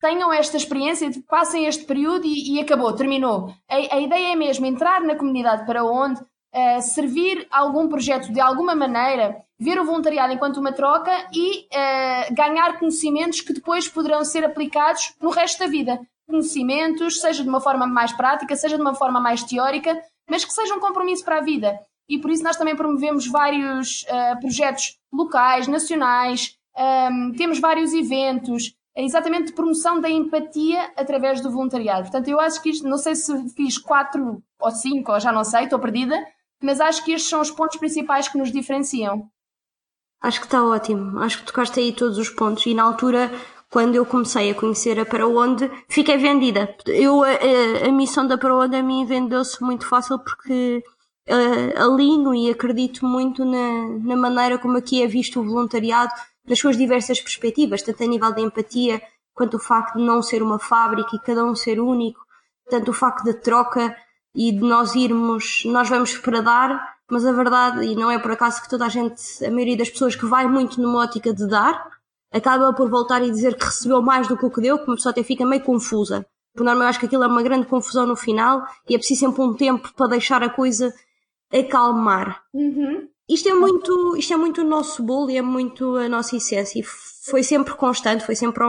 tenham 0.00 0.32
esta 0.32 0.56
experiência, 0.56 1.10
passem 1.28 1.66
este 1.66 1.84
período 1.84 2.26
e, 2.26 2.54
e 2.54 2.60
acabou, 2.60 2.92
terminou. 2.92 3.52
A, 3.68 3.96
a, 3.96 4.00
ideia 4.00 4.32
é 4.32 4.36
mesmo 4.36 4.66
entrar 4.66 5.00
na 5.02 5.16
comunidade 5.16 5.64
para 5.66 5.84
onde, 5.84 6.20
uh, 6.20 6.82
servir 6.82 7.46
algum 7.50 7.88
projeto 7.88 8.32
de 8.32 8.40
alguma 8.40 8.74
maneira, 8.74 9.36
ver 9.58 9.80
o 9.80 9.84
voluntariado 9.84 10.32
enquanto 10.32 10.58
uma 10.58 10.72
troca 10.72 11.12
e 11.32 11.60
uh, 11.60 12.34
ganhar 12.34 12.78
conhecimentos 12.78 13.40
que 13.40 13.52
depois 13.52 13.88
poderão 13.88 14.24
ser 14.24 14.44
aplicados 14.44 15.14
no 15.20 15.30
resto 15.30 15.60
da 15.60 15.66
vida. 15.66 15.98
Conhecimentos, 16.28 17.20
seja 17.20 17.42
de 17.42 17.48
uma 17.48 17.60
forma 17.60 17.86
mais 17.86 18.12
prática, 18.12 18.56
seja 18.56 18.76
de 18.76 18.82
uma 18.82 18.94
forma 18.94 19.20
mais 19.20 19.44
teórica, 19.44 19.96
mas 20.28 20.44
que 20.44 20.52
seja 20.52 20.74
um 20.74 20.80
compromisso 20.80 21.24
para 21.24 21.38
a 21.38 21.42
vida. 21.42 21.78
E 22.08 22.18
por 22.18 22.30
isso 22.30 22.42
nós 22.42 22.56
também 22.56 22.76
promovemos 22.76 23.26
vários 23.26 24.04
uh, 24.04 24.40
projetos 24.40 24.98
locais, 25.12 25.66
nacionais, 25.66 26.56
um, 26.76 27.32
temos 27.32 27.58
vários 27.58 27.94
eventos, 27.94 28.74
é 28.96 29.04
exatamente 29.04 29.52
promoção 29.52 30.00
da 30.00 30.08
empatia 30.08 30.90
através 30.96 31.42
do 31.42 31.50
voluntariado. 31.50 32.04
Portanto, 32.04 32.28
eu 32.28 32.40
acho 32.40 32.62
que 32.62 32.70
isto, 32.70 32.88
não 32.88 32.96
sei 32.96 33.14
se 33.14 33.48
fiz 33.50 33.76
quatro 33.76 34.42
ou 34.58 34.70
cinco, 34.70 35.12
ou 35.12 35.20
já 35.20 35.30
não 35.30 35.44
sei, 35.44 35.64
estou 35.64 35.78
perdida, 35.78 36.16
mas 36.62 36.80
acho 36.80 37.04
que 37.04 37.12
estes 37.12 37.28
são 37.28 37.42
os 37.42 37.50
pontos 37.50 37.76
principais 37.76 38.26
que 38.26 38.38
nos 38.38 38.50
diferenciam. 38.50 39.28
Acho 40.22 40.40
que 40.40 40.46
está 40.46 40.64
ótimo. 40.64 41.18
Acho 41.18 41.40
que 41.40 41.44
tocaste 41.44 41.78
aí 41.78 41.92
todos 41.92 42.16
os 42.16 42.30
pontos. 42.30 42.64
E 42.64 42.72
na 42.72 42.84
altura, 42.84 43.30
quando 43.70 43.94
eu 43.94 44.06
comecei 44.06 44.50
a 44.50 44.54
conhecer 44.54 44.98
a 44.98 45.04
Para 45.04 45.28
Onde, 45.28 45.70
fiquei 45.88 46.16
vendida. 46.16 46.74
Eu, 46.86 47.22
a, 47.22 47.28
a, 47.28 47.88
a 47.88 47.92
missão 47.92 48.26
da 48.26 48.38
Para 48.38 48.56
Onde 48.56 48.76
a 48.76 48.82
mim 48.82 49.04
vendeu-se 49.04 49.62
muito 49.62 49.86
fácil 49.86 50.18
porque 50.20 50.82
uh, 51.28 51.82
alinho 51.82 52.34
e 52.34 52.48
acredito 52.48 53.04
muito 53.04 53.44
na, 53.44 53.88
na 54.02 54.16
maneira 54.16 54.58
como 54.58 54.78
aqui 54.78 55.02
é 55.02 55.06
visto 55.06 55.38
o 55.38 55.44
voluntariado 55.44 56.14
das 56.46 56.58
suas 56.58 56.76
diversas 56.76 57.20
perspectivas, 57.20 57.82
tanto 57.82 58.02
a 58.02 58.06
nível 58.06 58.32
de 58.32 58.42
empatia, 58.42 59.02
quanto 59.34 59.56
o 59.56 59.60
facto 59.60 59.98
de 59.98 60.04
não 60.04 60.22
ser 60.22 60.42
uma 60.42 60.58
fábrica 60.58 61.14
e 61.14 61.20
cada 61.20 61.44
um 61.44 61.54
ser 61.54 61.80
único, 61.80 62.20
tanto 62.70 62.90
o 62.90 62.94
facto 62.94 63.24
da 63.24 63.34
troca 63.34 63.94
e 64.34 64.52
de 64.52 64.60
nós 64.60 64.94
irmos, 64.94 65.62
nós 65.66 65.88
vamos 65.88 66.16
para 66.18 66.40
dar, 66.40 66.96
mas 67.10 67.24
a 67.24 67.32
verdade, 67.32 67.84
e 67.84 67.94
não 67.94 68.10
é 68.10 68.18
por 68.18 68.32
acaso 68.32 68.62
que 68.62 68.68
toda 68.68 68.86
a 68.86 68.88
gente, 68.88 69.22
a 69.44 69.50
maioria 69.50 69.76
das 69.76 69.90
pessoas 69.90 70.16
que 70.16 70.26
vai 70.26 70.46
muito 70.46 70.80
numa 70.80 71.02
ótica 71.02 71.32
de 71.32 71.46
dar, 71.48 71.88
acaba 72.32 72.72
por 72.72 72.90
voltar 72.90 73.22
e 73.22 73.30
dizer 73.30 73.56
que 73.56 73.64
recebeu 73.64 74.02
mais 74.02 74.28
do 74.28 74.36
que 74.36 74.44
o 74.44 74.50
que 74.50 74.60
deu, 74.60 74.78
que 74.78 74.86
uma 74.86 74.96
pessoa 74.96 75.12
até 75.12 75.22
fica 75.22 75.46
meio 75.46 75.62
confusa. 75.62 76.26
Por 76.54 76.64
norma, 76.64 76.84
eu 76.84 76.88
acho 76.88 76.98
que 76.98 77.06
aquilo 77.06 77.24
é 77.24 77.26
uma 77.26 77.42
grande 77.42 77.66
confusão 77.66 78.06
no 78.06 78.16
final 78.16 78.66
e 78.88 78.94
é 78.94 78.98
preciso 78.98 79.20
sempre 79.20 79.42
um 79.42 79.54
tempo 79.54 79.92
para 79.94 80.08
deixar 80.08 80.42
a 80.42 80.48
coisa 80.48 80.92
acalmar. 81.52 82.42
Uhum. 82.52 83.08
Isto 83.28 83.48
é 83.48 83.54
muito, 83.54 84.16
isto 84.16 84.32
é 84.32 84.36
muito 84.36 84.60
o 84.60 84.64
nosso 84.64 85.02
bolo 85.02 85.30
e 85.30 85.36
é 85.36 85.42
muito 85.42 85.96
a 85.96 86.08
nossa 86.08 86.36
essência. 86.36 86.78
E 86.78 86.82
foi 86.82 87.42
sempre 87.42 87.74
constante, 87.74 88.24
foi 88.24 88.36
sempre 88.36 88.64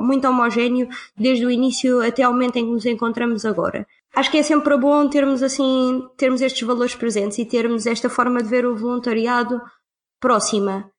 muito 0.00 0.28
homogéneo 0.28 0.88
desde 1.16 1.46
o 1.46 1.50
início 1.50 2.02
até 2.02 2.22
ao 2.22 2.32
momento 2.32 2.56
em 2.56 2.66
que 2.66 2.72
nos 2.72 2.84
encontramos 2.84 3.46
agora. 3.46 3.86
Acho 4.14 4.30
que 4.30 4.36
é 4.36 4.42
sempre 4.42 4.76
bom 4.76 5.08
termos 5.08 5.42
assim, 5.42 6.06
termos 6.18 6.42
estes 6.42 6.66
valores 6.66 6.94
presentes 6.94 7.38
e 7.38 7.46
termos 7.46 7.86
esta 7.86 8.10
forma 8.10 8.42
de 8.42 8.48
ver 8.50 8.66
o 8.66 8.76
voluntariado 8.76 9.58
próxima. 10.20 10.90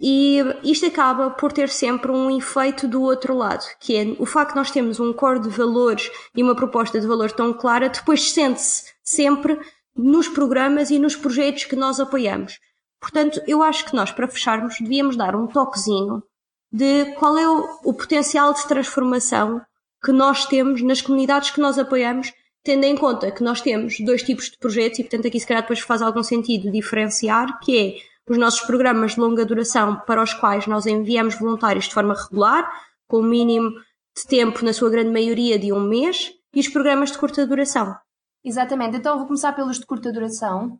E 0.00 0.38
isto 0.62 0.86
acaba 0.86 1.28
por 1.30 1.52
ter 1.52 1.68
sempre 1.68 2.10
um 2.10 2.30
efeito 2.30 2.86
do 2.86 3.02
outro 3.02 3.34
lado, 3.34 3.64
que 3.80 3.96
é 3.96 4.16
o 4.18 4.24
facto 4.24 4.50
de 4.50 4.56
nós 4.56 4.70
termos 4.70 5.00
um 5.00 5.12
core 5.12 5.40
de 5.40 5.48
valores 5.50 6.10
e 6.34 6.42
uma 6.42 6.54
proposta 6.54 7.00
de 7.00 7.06
valor 7.06 7.32
tão 7.32 7.52
clara, 7.52 7.88
depois 7.88 8.30
sente-se 8.30 8.84
sempre 9.02 9.58
nos 9.98 10.28
programas 10.28 10.90
e 10.90 10.98
nos 10.98 11.16
projetos 11.16 11.64
que 11.64 11.74
nós 11.74 11.98
apoiamos. 11.98 12.58
Portanto, 13.00 13.42
eu 13.46 13.62
acho 13.62 13.84
que 13.84 13.94
nós, 13.94 14.12
para 14.12 14.28
fecharmos, 14.28 14.76
devíamos 14.80 15.16
dar 15.16 15.34
um 15.34 15.46
toquezinho 15.46 16.22
de 16.72 17.06
qual 17.16 17.36
é 17.36 17.48
o, 17.48 17.80
o 17.84 17.94
potencial 17.94 18.52
de 18.54 18.66
transformação 18.66 19.60
que 20.04 20.12
nós 20.12 20.46
temos 20.46 20.82
nas 20.82 21.00
comunidades 21.00 21.50
que 21.50 21.60
nós 21.60 21.78
apoiamos, 21.78 22.32
tendo 22.62 22.84
em 22.84 22.96
conta 22.96 23.30
que 23.30 23.42
nós 23.42 23.60
temos 23.60 23.98
dois 24.00 24.22
tipos 24.22 24.50
de 24.50 24.58
projetos 24.58 24.98
e, 24.98 25.02
portanto, 25.02 25.26
aqui 25.26 25.40
se 25.40 25.46
calhar 25.46 25.62
depois 25.62 25.80
faz 25.80 26.02
algum 26.02 26.22
sentido 26.22 26.70
diferenciar, 26.70 27.58
que 27.60 27.78
é 27.78 27.94
os 28.30 28.38
nossos 28.38 28.60
programas 28.60 29.14
de 29.14 29.20
longa 29.20 29.44
duração 29.44 30.00
para 30.06 30.22
os 30.22 30.34
quais 30.34 30.66
nós 30.66 30.86
enviamos 30.86 31.34
voluntários 31.34 31.86
de 31.86 31.94
forma 31.94 32.14
regular, 32.14 32.70
com 33.08 33.18
o 33.18 33.22
mínimo 33.22 33.70
de 34.16 34.26
tempo, 34.26 34.64
na 34.64 34.72
sua 34.72 34.90
grande 34.90 35.10
maioria, 35.10 35.58
de 35.58 35.72
um 35.72 35.80
mês, 35.80 36.32
e 36.54 36.60
os 36.60 36.68
programas 36.68 37.10
de 37.10 37.18
curta 37.18 37.46
duração, 37.46 37.96
Exatamente, 38.44 38.96
então 38.96 39.18
vou 39.18 39.26
começar 39.26 39.52
pelos 39.52 39.78
de 39.78 39.86
curta 39.86 40.12
duração, 40.12 40.78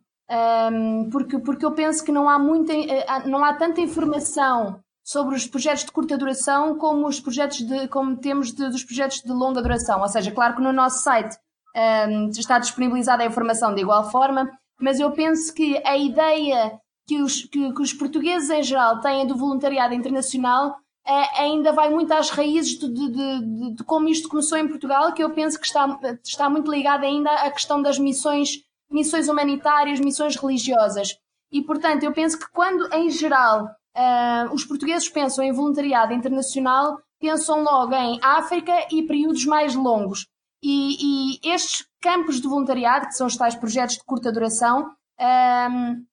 um, 0.71 1.09
porque, 1.09 1.39
porque 1.39 1.65
eu 1.65 1.71
penso 1.71 2.03
que 2.03 2.11
não 2.11 2.29
há, 2.29 2.39
muita, 2.39 2.73
eh, 2.73 3.05
não 3.25 3.43
há 3.43 3.53
tanta 3.53 3.81
informação 3.81 4.79
sobre 5.03 5.35
os 5.35 5.47
projetos 5.47 5.85
de 5.85 5.91
curta 5.91 6.17
duração 6.17 6.77
como 6.77 7.07
os 7.07 7.19
projetos 7.19 7.57
de, 7.59 7.87
como 7.87 8.15
temos 8.15 8.51
de, 8.53 8.69
dos 8.69 8.83
projetos 8.83 9.21
de 9.21 9.31
longa 9.31 9.61
duração. 9.61 10.01
Ou 10.01 10.07
seja, 10.07 10.31
claro 10.31 10.55
que 10.55 10.61
no 10.61 10.71
nosso 10.71 11.03
site 11.03 11.35
um, 11.75 12.29
está 12.29 12.59
disponibilizada 12.59 13.23
a 13.23 13.25
informação 13.25 13.73
de 13.73 13.81
igual 13.81 14.09
forma, 14.11 14.49
mas 14.79 14.99
eu 14.99 15.11
penso 15.11 15.53
que 15.53 15.81
a 15.85 15.97
ideia 15.97 16.79
que 17.07 17.21
os, 17.23 17.41
que, 17.45 17.73
que 17.73 17.81
os 17.81 17.91
portugueses 17.91 18.51
em 18.51 18.61
geral 18.61 18.99
têm 18.99 19.25
do 19.25 19.35
voluntariado 19.35 19.95
internacional 19.95 20.75
é, 21.09 21.41
ainda 21.41 21.71
vai 21.71 21.89
muito 21.89 22.11
às 22.13 22.29
raízes 22.29 22.77
de, 22.77 22.87
de, 22.87 23.09
de, 23.09 23.75
de, 23.75 23.83
como 23.83 24.07
isto 24.07 24.29
começou 24.29 24.59
em 24.59 24.67
Portugal, 24.67 25.11
que 25.11 25.23
eu 25.23 25.31
penso 25.31 25.59
que 25.59 25.65
está, 25.65 25.99
está 26.23 26.47
muito 26.47 26.69
ligado 26.69 27.03
ainda 27.03 27.31
à 27.31 27.49
questão 27.49 27.81
das 27.81 27.97
missões, 27.97 28.59
missões 28.91 29.27
humanitárias, 29.27 29.99
missões 29.99 30.35
religiosas. 30.35 31.17
E, 31.51 31.63
portanto, 31.63 32.03
eu 32.03 32.13
penso 32.13 32.37
que 32.37 32.45
quando, 32.51 32.93
em 32.93 33.09
geral, 33.09 33.65
uh, 33.65 34.53
os 34.53 34.63
portugueses 34.63 35.09
pensam 35.09 35.43
em 35.43 35.51
voluntariado 35.51 36.13
internacional, 36.13 36.99
pensam 37.19 37.63
logo 37.63 37.95
em 37.95 38.19
África 38.21 38.71
e 38.91 39.01
períodos 39.01 39.45
mais 39.45 39.73
longos. 39.73 40.27
E, 40.61 41.33
e 41.33 41.51
estes 41.51 41.87
campos 41.99 42.39
de 42.39 42.47
voluntariado, 42.47 43.07
que 43.07 43.13
são 43.13 43.25
os 43.25 43.35
tais 43.35 43.55
projetos 43.55 43.95
de 43.95 44.03
curta 44.03 44.31
duração, 44.31 44.91
um, 45.19 46.05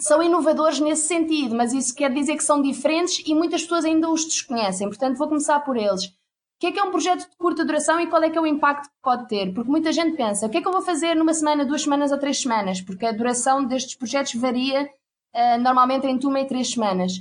são 0.00 0.22
inovadores 0.22 0.78
nesse 0.80 1.08
sentido, 1.08 1.56
mas 1.56 1.72
isso 1.72 1.94
quer 1.94 2.12
dizer 2.12 2.36
que 2.36 2.44
são 2.44 2.62
diferentes 2.62 3.22
e 3.26 3.34
muitas 3.34 3.62
pessoas 3.62 3.84
ainda 3.84 4.08
os 4.08 4.24
desconhecem. 4.24 4.88
Portanto, 4.88 5.18
vou 5.18 5.28
começar 5.28 5.60
por 5.60 5.76
eles. 5.76 6.04
O 6.04 6.60
que 6.60 6.66
é 6.66 6.72
que 6.72 6.78
é 6.78 6.82
um 6.82 6.90
projeto 6.90 7.20
de 7.20 7.36
curta 7.36 7.64
duração 7.64 8.00
e 8.00 8.08
qual 8.08 8.22
é 8.22 8.30
que 8.30 8.36
é 8.36 8.40
o 8.40 8.46
impacto 8.46 8.88
que 8.88 8.96
pode 9.02 9.28
ter? 9.28 9.52
Porque 9.54 9.70
muita 9.70 9.92
gente 9.92 10.16
pensa, 10.16 10.46
o 10.46 10.50
que 10.50 10.58
é 10.58 10.60
que 10.60 10.66
eu 10.66 10.72
vou 10.72 10.82
fazer 10.82 11.14
numa 11.14 11.32
semana, 11.32 11.64
duas 11.64 11.82
semanas 11.82 12.10
ou 12.10 12.18
três 12.18 12.40
semanas? 12.40 12.80
Porque 12.80 13.06
a 13.06 13.12
duração 13.12 13.64
destes 13.64 13.94
projetos 13.94 14.34
varia 14.34 14.84
uh, 14.84 15.60
normalmente 15.60 16.06
entre 16.06 16.26
uma 16.26 16.40
e 16.40 16.46
três 16.46 16.72
semanas. 16.72 17.12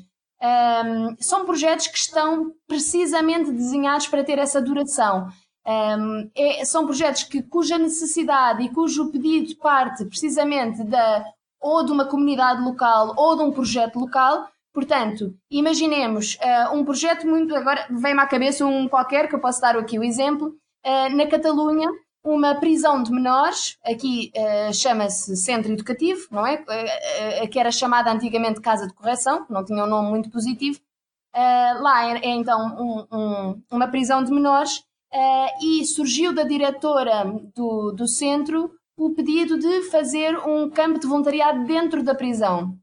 Um, 0.41 1.15
são 1.19 1.45
projetos 1.45 1.87
que 1.87 1.97
estão 1.97 2.51
precisamente 2.67 3.51
desenhados 3.51 4.07
para 4.07 4.23
ter 4.23 4.39
essa 4.39 4.61
duração. 4.61 5.27
Um, 5.67 6.29
é, 6.35 6.63
são 6.65 6.85
projetos 6.85 7.23
que, 7.23 7.43
cuja 7.43 7.77
necessidade 7.77 8.63
e 8.63 8.69
cujo 8.69 9.11
pedido 9.11 9.55
parte 9.57 10.05
precisamente 10.05 10.83
da 10.83 11.23
ou 11.61 11.83
de 11.83 11.91
uma 11.91 12.05
comunidade 12.05 12.61
local 12.61 13.13
ou 13.17 13.35
de 13.35 13.43
um 13.43 13.51
projeto 13.51 13.99
local. 13.99 14.47
Portanto, 14.73 15.33
imaginemos 15.49 16.35
uh, 16.35 16.75
um 16.75 16.85
projeto 16.85 17.25
muito. 17.25 17.55
Agora 17.55 17.87
vem-me 17.89 18.21
à 18.21 18.27
cabeça 18.27 18.65
um 18.65 18.87
qualquer, 18.87 19.27
que 19.27 19.35
eu 19.35 19.39
posso 19.39 19.59
dar 19.59 19.75
aqui 19.75 19.97
o 19.97 20.03
exemplo. 20.03 20.55
Uh, 20.85 21.15
na 21.15 21.25
Catalunha, 21.25 21.89
uma 22.23 22.55
prisão 22.55 23.01
de 23.01 23.11
menores, 23.11 23.77
aqui 23.83 24.31
uh, 24.35 24.73
chama-se 24.73 25.35
Centro 25.35 25.71
Educativo, 25.71 26.27
não 26.29 26.45
é? 26.45 26.63
que 27.47 27.59
era 27.59 27.71
chamada 27.71 28.11
antigamente 28.11 28.61
Casa 28.61 28.85
de 28.85 28.93
Correção, 28.93 29.45
não 29.49 29.65
tinha 29.65 29.83
um 29.83 29.87
nome 29.87 30.09
muito 30.09 30.29
positivo. 30.29 30.79
lá 31.33 32.05
é, 32.05 32.17
é 32.19 32.29
então 32.29 32.77
um, 32.77 33.17
um, 33.17 33.61
uma 33.71 33.87
prisão 33.87 34.23
de 34.23 34.31
menores 34.31 34.83
e 35.63 35.85
surgiu 35.85 36.33
da 36.33 36.43
diretora 36.43 37.25
do, 37.55 37.91
do 37.93 38.07
centro 38.07 38.71
o 38.97 39.13
pedido 39.13 39.59
de 39.59 39.83
fazer 39.83 40.35
um 40.39 40.69
campo 40.69 40.99
de 40.99 41.05
voluntariado 41.05 41.63
dentro 41.65 42.01
da 42.01 42.15
prisão. 42.15 42.75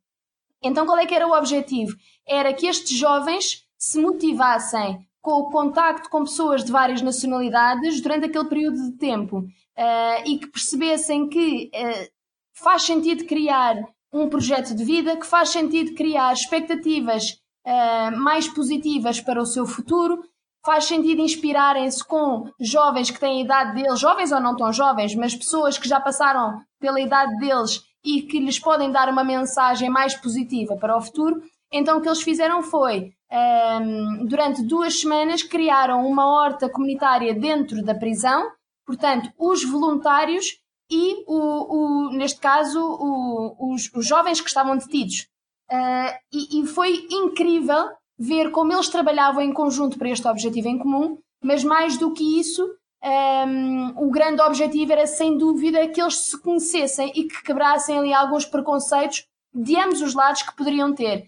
Então, 0.63 0.87
qual 0.87 0.97
é 0.97 1.05
que 1.05 1.15
era 1.15 1.27
o 1.27 1.37
objetivo? 1.37 1.97
Era 2.27 2.55
que 2.55 2.67
estes 2.67 2.97
jovens 2.97 3.65
se 3.77 4.01
motivassem 4.01 5.07
com 5.21 5.33
o 5.33 5.51
contacto 5.51 6.09
com 6.09 6.25
pessoas 6.25 6.65
de 6.65 6.71
várias 6.71 7.03
nacionalidades 7.03 8.01
durante 8.01 8.27
aquele 8.27 8.49
período 8.49 8.77
de 8.77 8.97
tempo 8.97 9.39
uh, 9.39 10.23
e 10.25 10.39
que 10.39 10.47
percebessem 10.47 11.29
que 11.29 11.71
uh, 11.75 12.09
faz 12.53 12.83
sentido 12.83 13.27
criar 13.27 13.77
um 14.13 14.29
projeto 14.29 14.75
de 14.75 14.85
vida, 14.85 15.17
que 15.17 15.27
faz 15.27 15.49
sentido 15.49 15.95
criar 15.95 16.33
expectativas 16.33 17.33
uh, 17.67 18.17
mais 18.17 18.47
positivas 18.49 19.21
para 19.21 19.43
o 19.43 19.47
seu 19.47 19.67
futuro 19.67 20.23
faz 20.65 20.87
sentido 20.87 21.21
inspirarem-se 21.21 22.03
com 22.05 22.51
jovens 22.59 23.11
que 23.11 23.21
têm 23.21 23.39
a 23.39 23.45
idade 23.45 23.75
deles, 23.75 24.01
jovens 24.01 24.33
ou 24.33 24.41
não 24.41 24.57
tão 24.57 24.73
jovens, 24.73 25.15
mas 25.15 25.35
pessoas 25.35 25.77
que 25.77 25.89
já 25.89 26.01
passaram 26.01 26.59
pela 26.81 27.01
idade 27.01 27.37
deles 27.39 27.83
e 28.05 28.23
que 28.23 28.39
lhes 28.39 28.59
podem 28.59 28.91
dar 28.91 29.09
uma 29.09 29.23
mensagem 29.23 29.91
mais 29.91 30.15
positiva 30.15 30.77
para 30.77 30.97
o 30.97 31.01
futuro. 31.01 31.41
Então 31.71 31.99
o 31.99 32.01
que 32.01 32.09
eles 32.09 32.23
fizeram 32.23 32.63
foi, 32.63 33.13
um, 33.31 33.37
ehm, 33.37 34.27
durante 34.27 34.63
duas 34.63 35.01
semanas, 35.01 35.43
criaram 35.43 36.07
uma 36.07 36.27
horta 36.27 36.69
comunitária 36.69 37.35
dentro 37.35 37.83
da 37.83 37.95
prisão, 37.95 38.49
portanto, 38.87 39.31
os 39.39 39.65
voluntários 39.65 40.47
e, 40.91 41.25
o, 41.27 42.09
o 42.09 42.11
neste 42.13 42.41
caso, 42.41 42.81
o, 42.81 43.73
os, 43.73 43.91
os, 43.95 44.07
jovens 44.07 44.41
que 44.41 44.49
estavam 44.49 44.77
detidos. 44.77 45.27
Uh, 45.71 46.13
e, 46.33 46.61
e 46.61 46.67
foi 46.67 47.07
incrível 47.11 47.89
ver 48.19 48.51
como 48.51 48.73
eles 48.73 48.89
trabalhavam 48.89 49.43
em 49.43 49.53
conjunto 49.53 49.99
para 49.99 50.11
este 50.11 50.27
objetivo 50.27 50.69
em 50.69 50.79
comum, 50.79 51.19
mas 51.43 51.65
mais 51.65 51.99
do 51.99 52.13
que 52.13 52.39
isso, 52.39 52.65
um, 53.05 53.93
o 53.97 54.11
grande 54.11 54.41
objetivo 54.41 54.93
era 54.93 55.07
sem 55.07 55.37
dúvida 55.37 55.87
que 55.89 56.01
eles 56.01 56.17
se 56.17 56.41
conhecessem 56.41 57.13
e 57.15 57.25
que 57.25 57.43
quebrassem 57.43 57.99
ali 57.99 58.15
alguns 58.15 58.47
preconceitos 58.47 59.27
de 59.53 59.77
ambos 59.77 60.01
os 60.01 60.15
lados 60.15 60.43
que 60.43 60.57
poderiam 60.57 60.95
ter. 60.95 61.27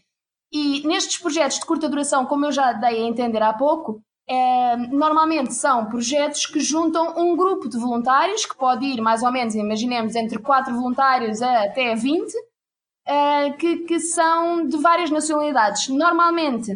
E 0.52 0.86
nestes 0.86 1.18
projetos 1.18 1.58
de 1.58 1.66
curta 1.66 1.88
duração, 1.88 2.24
como 2.24 2.46
eu 2.46 2.52
já 2.52 2.72
dei 2.72 3.04
a 3.04 3.08
entender 3.08 3.42
há 3.42 3.52
pouco, 3.52 4.00
é, 4.28 4.76
normalmente 4.76 5.54
são 5.54 5.86
projetos 5.86 6.46
que 6.46 6.60
juntam 6.60 7.14
um 7.16 7.36
grupo 7.36 7.68
de 7.68 7.78
voluntários, 7.78 8.44
que 8.44 8.56
pode 8.56 8.84
ir 8.84 9.00
mais 9.00 9.22
ou 9.22 9.30
menos, 9.30 9.54
imaginemos, 9.54 10.16
entre 10.16 10.38
4 10.38 10.74
voluntários 10.74 11.42
a 11.42 11.64
até 11.64 11.94
20, 11.94 12.32
uh, 13.08 13.56
que, 13.56 13.78
que, 13.78 14.00
são 14.00 14.66
de 14.66 14.76
várias 14.76 15.10
nacionalidades. 15.10 15.88
Normalmente 15.88 16.72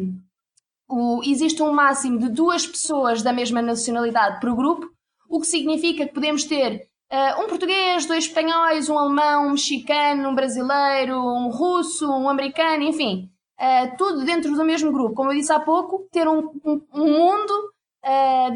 o, 0.88 1.20
existe 1.24 1.62
um 1.62 1.72
máximo 1.72 2.18
de 2.18 2.28
duas 2.30 2.66
pessoas 2.66 3.22
da 3.22 3.32
mesma 3.32 3.60
nacionalidade 3.60 4.40
por 4.40 4.54
grupo, 4.54 4.88
o 5.28 5.40
que 5.40 5.46
significa 5.46 6.06
que 6.06 6.14
podemos 6.14 6.44
ter 6.44 6.88
uh, 7.12 7.42
um 7.42 7.48
português, 7.48 8.06
dois 8.06 8.24
espanhóis, 8.24 8.88
um 8.88 8.98
alemão, 8.98 9.48
um 9.48 9.52
mexicano, 9.52 10.28
um 10.28 10.34
brasileiro, 10.34 11.16
um 11.16 11.48
russo, 11.50 12.10
um 12.10 12.28
americano, 12.28 12.82
enfim, 12.84 13.30
uh, 13.60 13.96
tudo 13.96 14.24
dentro 14.24 14.52
do 14.54 14.64
mesmo 14.64 14.92
grupo. 14.92 15.14
Como 15.14 15.30
eu 15.30 15.36
disse 15.36 15.52
há 15.52 15.60
pouco, 15.60 16.08
ter 16.10 16.26
um, 16.28 16.50
um, 16.64 16.80
um 16.94 17.18
mundo 17.18 17.70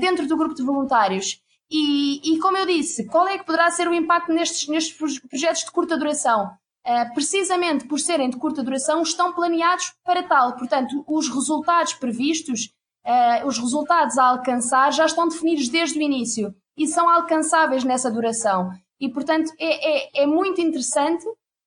dentro 0.01 0.27
do 0.27 0.39
grupo 0.39 0.55
de 0.55 0.63
voluntários. 0.63 1.39
E, 1.71 2.33
e, 2.33 2.39
como 2.39 2.57
eu 2.57 2.65
disse, 2.65 3.07
qual 3.07 3.29
é 3.29 3.37
que 3.37 3.45
poderá 3.45 3.71
ser 3.71 3.87
o 3.87 3.93
impacto 3.93 4.33
nestes, 4.33 4.67
nestes 4.69 5.19
projetos 5.21 5.65
de 5.65 5.71
curta 5.71 5.99
duração? 5.99 6.51
Uh, 6.87 7.15
precisamente 7.15 7.87
por 7.87 7.99
serem 7.99 8.29
de 8.29 8.37
curta 8.37 8.63
duração, 8.63 9.01
estão 9.03 9.33
planeados 9.33 9.95
para 10.05 10.23
tal. 10.23 10.55
Portanto, 10.55 11.03
os 11.09 11.29
resultados 11.29 11.95
previstos, 11.95 12.71
uh, 13.07 13.47
os 13.47 13.59
resultados 13.59 14.19
a 14.19 14.25
alcançar, 14.27 14.93
já 14.93 15.07
estão 15.07 15.27
definidos 15.27 15.69
desde 15.69 15.99
o 15.99 16.03
início 16.03 16.55
e 16.77 16.87
são 16.87 17.09
alcançáveis 17.09 17.85
nessa 17.85 18.11
duração. 18.11 18.71
E, 19.01 19.09
portanto, 19.09 19.51
é, 19.59 20.21
é, 20.21 20.23
é 20.23 20.27
muito 20.27 20.61
interessante 20.61 21.25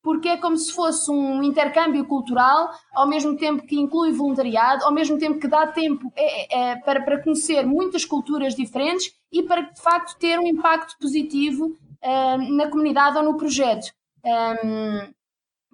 porque 0.08 0.30
é 0.30 0.38
como 0.38 0.56
se 0.56 0.72
fosse 0.72 1.12
um 1.12 1.44
intercâmbio 1.44 2.06
cultural, 2.06 2.72
ao 2.94 3.06
mesmo 3.06 3.36
tempo 3.36 3.66
que 3.68 3.78
inclui 3.78 4.14
voluntariado, 4.14 4.86
ao 4.86 4.94
mesmo 4.94 5.18
tempo 5.18 5.38
que 5.38 5.50
dá 5.50 5.68
tempo 5.68 6.10
é, 6.16 6.72
é, 6.72 6.76
para, 6.78 7.02
para 7.02 7.22
conhecer 7.22 7.66
muitas 7.66 8.06
culturas 8.06 8.56
diferentes 8.56 9.12
e 9.30 9.44
para, 9.44 9.64
de 9.64 9.82
facto, 9.82 10.18
ter 10.18 10.40
um 10.40 10.48
impacto 10.48 10.96
positivo 10.98 11.66
uh, 11.66 12.56
na 12.56 12.70
comunidade 12.70 13.18
ou 13.18 13.24
no 13.24 13.36
projeto. 13.36 13.92
Um, 14.26 15.14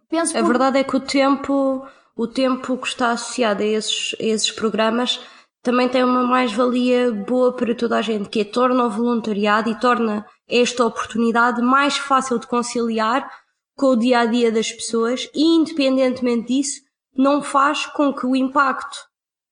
penso 0.10 0.38
a 0.38 0.42
por... 0.42 0.48
verdade 0.48 0.80
é 0.80 0.84
que 0.84 0.96
o 0.96 1.00
tempo, 1.00 1.88
o 2.16 2.28
tempo 2.28 2.78
que 2.78 2.88
está 2.88 3.12
associado 3.12 3.64
a 3.64 3.66
esses, 3.66 4.16
a 4.20 4.24
esses 4.24 4.52
programas 4.52 5.20
também 5.62 5.88
tem 5.88 6.04
uma 6.04 6.24
mais-valia 6.24 7.12
boa 7.12 7.54
para 7.56 7.74
toda 7.74 7.98
a 7.98 8.02
gente, 8.02 8.28
que 8.28 8.42
é 8.42 8.46
torna 8.46 8.84
o 8.84 8.90
voluntariado 8.90 9.70
e 9.70 9.80
torna 9.80 10.26
esta 10.48 10.86
oportunidade 10.86 11.62
mais 11.62 11.98
fácil 11.98 12.38
de 12.38 12.48
conciliar 12.48 13.30
com 13.76 13.88
o 13.88 13.96
dia 13.96 14.20
a 14.20 14.26
dia 14.26 14.52
das 14.52 14.72
pessoas 14.72 15.30
e, 15.34 15.42
independentemente 15.42 16.48
disso, 16.48 16.82
não 17.16 17.42
faz 17.42 17.86
com 17.86 18.14
que 18.14 18.26
o 18.26 18.36
impacto 18.36 18.98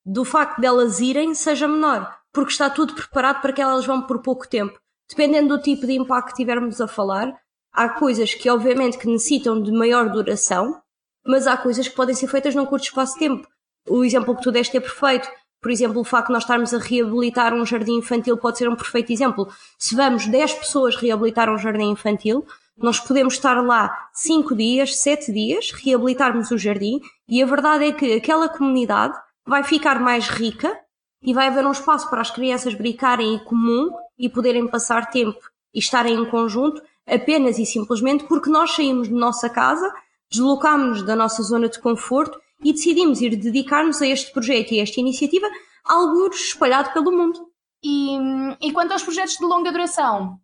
do 0.05 0.25
facto 0.25 0.59
delas 0.59 0.99
irem 0.99 1.33
seja 1.33 1.67
menor, 1.67 2.13
porque 2.31 2.51
está 2.51 2.69
tudo 2.69 2.93
preparado 2.93 3.41
para 3.41 3.53
que 3.53 3.61
elas 3.61 3.85
vão 3.85 4.01
por 4.01 4.21
pouco 4.21 4.47
tempo. 4.47 4.79
Dependendo 5.09 5.55
do 5.55 5.61
tipo 5.61 5.85
de 5.85 5.93
impacto 5.93 6.27
que 6.27 6.31
estivermos 6.33 6.81
a 6.81 6.87
falar, 6.87 7.33
há 7.73 7.89
coisas 7.89 8.33
que 8.33 8.49
obviamente 8.49 8.97
que 8.97 9.07
necessitam 9.07 9.61
de 9.61 9.71
maior 9.71 10.09
duração, 10.09 10.81
mas 11.25 11.47
há 11.47 11.55
coisas 11.57 11.87
que 11.87 11.95
podem 11.95 12.15
ser 12.15 12.27
feitas 12.27 12.55
num 12.55 12.65
curto 12.65 12.85
espaço 12.85 13.13
de 13.13 13.19
tempo. 13.19 13.47
O 13.87 14.03
exemplo 14.03 14.35
que 14.35 14.43
tu 14.43 14.51
deste 14.51 14.77
é 14.77 14.79
perfeito. 14.79 15.29
Por 15.61 15.71
exemplo, 15.71 16.01
o 16.01 16.03
facto 16.03 16.27
de 16.27 16.33
nós 16.33 16.43
estarmos 16.43 16.73
a 16.73 16.79
reabilitar 16.79 17.53
um 17.53 17.65
jardim 17.65 17.97
infantil 17.97 18.35
pode 18.37 18.57
ser 18.57 18.67
um 18.67 18.75
perfeito 18.75 19.11
exemplo. 19.11 19.47
Se 19.77 19.95
vamos 19.95 20.25
10 20.25 20.53
pessoas 20.53 20.95
reabilitar 20.95 21.53
um 21.53 21.57
jardim 21.57 21.91
infantil, 21.91 22.45
nós 22.77 22.99
podemos 22.99 23.35
estar 23.35 23.61
lá 23.61 24.09
5 24.13 24.55
dias, 24.55 24.97
7 24.97 25.31
dias, 25.31 25.71
reabilitarmos 25.71 26.49
o 26.49 26.57
jardim 26.57 26.99
e 27.27 27.41
a 27.41 27.45
verdade 27.45 27.85
é 27.85 27.91
que 27.91 28.13
aquela 28.13 28.49
comunidade 28.49 29.15
vai 29.45 29.63
ficar 29.63 29.99
mais 29.99 30.27
rica 30.27 30.75
e 31.21 31.33
vai 31.33 31.47
haver 31.47 31.65
um 31.65 31.71
espaço 31.71 32.09
para 32.09 32.21
as 32.21 32.31
crianças 32.31 32.73
brincarem 32.73 33.35
em 33.35 33.39
comum 33.43 33.91
e 34.17 34.27
poderem 34.27 34.67
passar 34.67 35.11
tempo 35.11 35.39
e 35.73 35.79
estarem 35.79 36.15
em 36.15 36.25
conjunto 36.25 36.81
apenas 37.11 37.59
e 37.59 37.65
simplesmente 37.65 38.23
porque 38.23 38.49
nós 38.49 38.71
saímos 38.71 39.07
de 39.07 39.13
nossa 39.13 39.49
casa, 39.49 39.93
deslocámos-nos 40.31 41.03
da 41.03 41.15
nossa 41.15 41.43
zona 41.43 41.67
de 41.67 41.79
conforto 41.79 42.39
e 42.63 42.71
decidimos 42.71 43.21
ir 43.21 43.35
dedicar-nos 43.35 44.01
a 44.01 44.07
este 44.07 44.31
projeto 44.31 44.73
e 44.73 44.79
a 44.79 44.83
esta 44.83 44.99
iniciativa, 44.99 45.47
algo 45.83 46.27
espalhado 46.27 46.93
pelo 46.93 47.11
mundo. 47.11 47.39
E, 47.83 48.17
e 48.61 48.71
quanto 48.71 48.91
aos 48.91 49.03
projetos 49.03 49.37
de 49.37 49.43
longa 49.43 49.71
duração, 49.71 50.39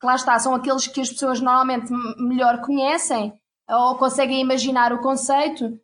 que 0.00 0.06
lá 0.06 0.14
está, 0.14 0.38
são 0.38 0.54
aqueles 0.54 0.86
que 0.86 1.00
as 1.00 1.10
pessoas 1.10 1.40
normalmente 1.40 1.90
melhor 2.18 2.60
conhecem 2.60 3.32
ou 3.68 3.96
conseguem 3.96 4.40
imaginar 4.40 4.92
o 4.92 5.00
conceito. 5.00 5.78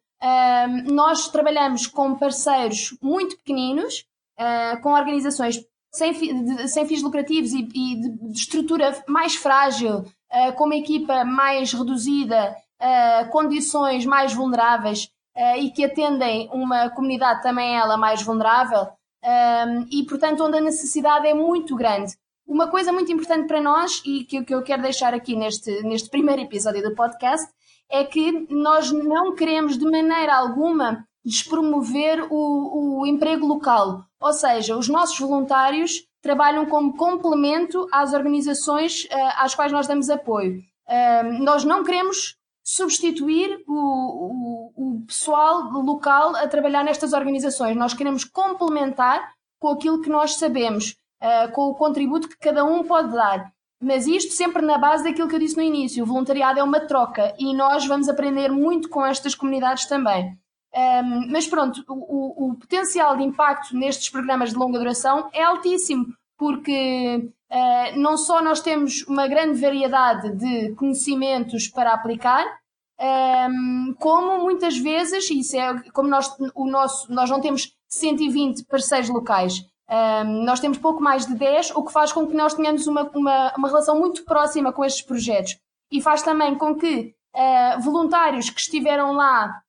Nós 0.93 1.29
trabalhamos 1.29 1.87
com 1.87 2.15
parceiros 2.15 2.97
muito 3.03 3.37
pequeninos, 3.39 4.05
uh, 4.39 4.81
com 4.83 4.93
organizações 4.93 5.59
sem, 5.93 6.13
de, 6.45 6.69
sem 6.69 6.87
fins 6.87 7.03
lucrativos 7.03 7.53
e, 7.53 7.69
e 7.75 8.01
de, 8.01 8.33
de, 8.33 8.39
estrutura 8.39 9.05
mais 9.07 9.35
frágil, 9.35 9.99
uh, 9.99 10.53
com 10.57 10.65
uma 10.65 10.77
equipa 10.77 11.25
mais 11.25 11.73
reduzida, 11.73 12.57
uh, 12.81 13.31
condições 13.31 14.07
mais 14.07 14.33
vulneráveis 14.33 15.11
uh, 15.37 15.59
e 15.59 15.71
que 15.71 15.85
atendem 15.85 16.49
uma 16.53 16.89
comunidade 16.91 17.43
também 17.43 17.77
ela 17.77 17.97
mais 17.97 18.23
vulnerável 18.23 18.89
e, 19.89 20.05
portanto, 20.05 20.43
onde 20.43 20.59
a 20.59 20.61
necessidade 20.61 21.29
é 21.29 21.33
muito 21.33 21.77
grande. 21.77 22.13
Uma 22.45 22.67
coisa 22.67 22.93
muito 22.93 23.13
importante 23.13 23.47
para 23.47 23.61
nós 23.61 24.03
e 24.05 24.25
que, 24.25 24.43
que 24.43 24.53
eu 24.53 24.65
quero 24.65 24.83
deixar 24.83 25.15
aqui 25.15 25.37
neste, 25.37 25.71
neste 25.85 26.11
primeiro 26.11 26.43
episódio 26.43 26.83
do 26.83 26.93
podcast 26.93 27.47
é 27.89 28.03
que 28.03 28.49
nós 28.51 28.91
não 28.91 29.33
queremos 29.37 29.79
de 29.79 29.85
maneira 29.85 30.35
alguma 30.35 31.07
despromover 31.25 32.27
o, 32.31 33.01
o 33.01 33.07
emprego 33.07 33.47
local. 33.47 34.05
Ou 34.21 34.33
seja, 34.33 34.77
os 34.77 34.89
nossos 34.89 35.19
voluntários 35.19 36.07
trabalham 36.21 36.67
como 36.67 36.97
complemento 36.97 37.87
às 37.93 38.13
organizações 38.13 39.05
uh, 39.05 39.09
às 39.39 39.55
quais 39.55 39.73
nós 39.73 39.87
damos 39.87 40.09
apoio. 40.09 40.61
Uh, 40.89 41.43
nós 41.43 41.65
não 41.65 41.83
queremos 41.83 42.37
substituir 42.65 43.63
o, 43.67 43.75
o, 43.75 44.73
o, 44.77 45.07
pessoal 45.07 45.65
local 45.73 46.37
a 46.37 46.47
trabalhar 46.47 46.85
nestas 46.85 47.13
organizações. 47.13 47.77
Nós 47.77 47.93
queremos 47.93 48.25
complementar 48.25 49.33
com 49.59 49.69
aquilo 49.69 50.01
que 50.01 50.09
nós 50.09 50.37
sabemos, 50.37 50.97
uh, 51.21 51.51
com 51.53 51.63
o 51.63 51.75
contributo 51.75 52.29
que 52.29 52.39
cada 52.39 52.65
um 52.65 52.85
pode 52.85 53.13
dar. 53.13 53.53
Mas 53.81 54.07
isto 54.07 54.33
sempre 54.33 54.63
na 54.63 54.79
base 54.79 55.03
daquilo 55.03 55.29
que 55.29 55.35
eu 55.35 55.41
disse 55.41 55.57
no 55.57 55.63
início: 55.63 56.05
o 56.05 56.07
voluntariado 56.07 56.61
é 56.61 56.63
uma 56.63 56.81
troca 56.81 57.35
e 57.37 57.53
nós 57.53 57.85
vamos 57.85 58.09
aprender 58.09 58.49
muito 58.49 58.89
com 58.89 59.05
estas 59.05 59.35
comunidades 59.35 59.87
também. 59.87 60.39
Um, 60.75 61.31
mas 61.31 61.47
pronto, 61.47 61.85
o, 61.87 62.51
o, 62.51 62.55
potencial 62.55 63.15
de 63.17 63.23
impacto 63.23 63.77
nestes 63.77 64.09
programas 64.09 64.51
de 64.51 64.57
longa 64.57 64.79
duração 64.79 65.29
é 65.33 65.43
altíssimo, 65.43 66.07
porque 66.39 67.31
uh, 67.51 68.01
não 68.01 68.17
só 68.17 68.43
nós 68.43 68.61
temos 68.61 69.03
uma 69.07 69.29
grande 69.29 69.61
variedade 69.61 70.35
de 70.35 70.75
conhecimentos 70.75 71.69
para 71.69 71.93
aplicar, 71.93 72.47
um, 72.99 73.95
como 73.99 74.39
muitas 74.39 74.79
vezes, 74.79 75.29
isso 75.31 75.57
é 75.57 75.79
como 75.91 76.09
nós, 76.09 76.35
o 76.55 76.67
nosso, 76.67 77.13
nós 77.13 77.29
não 77.29 77.41
temos 77.41 77.75
120 77.89 78.65
parceiros 78.65 79.11
locais, 79.11 79.67
um, 79.91 80.45
nós 80.45 80.59
temos 80.59 80.79
pouco 80.79 81.03
mais 81.03 81.27
de 81.27 81.35
10, 81.35 81.73
o 81.73 81.85
que 81.85 81.93
faz 81.93 82.13
com 82.13 82.27
que 82.27 82.35
nós 82.35 82.55
tenhamos 82.55 82.87
uma, 82.87 83.03
uma, 83.15 83.53
uma 83.59 83.69
relação 83.69 83.99
muito 83.99 84.25
próxima 84.25 84.73
com 84.73 84.85
estes 84.85 85.03
projetos. 85.05 85.59
E 85.91 86.01
faz 86.01 86.23
também 86.23 86.55
com 86.55 86.75
que 86.75 87.15
uh, 87.37 87.81
voluntários 87.83 88.49
que 88.49 88.61
estiveram 88.61 89.13
lá 89.13 89.61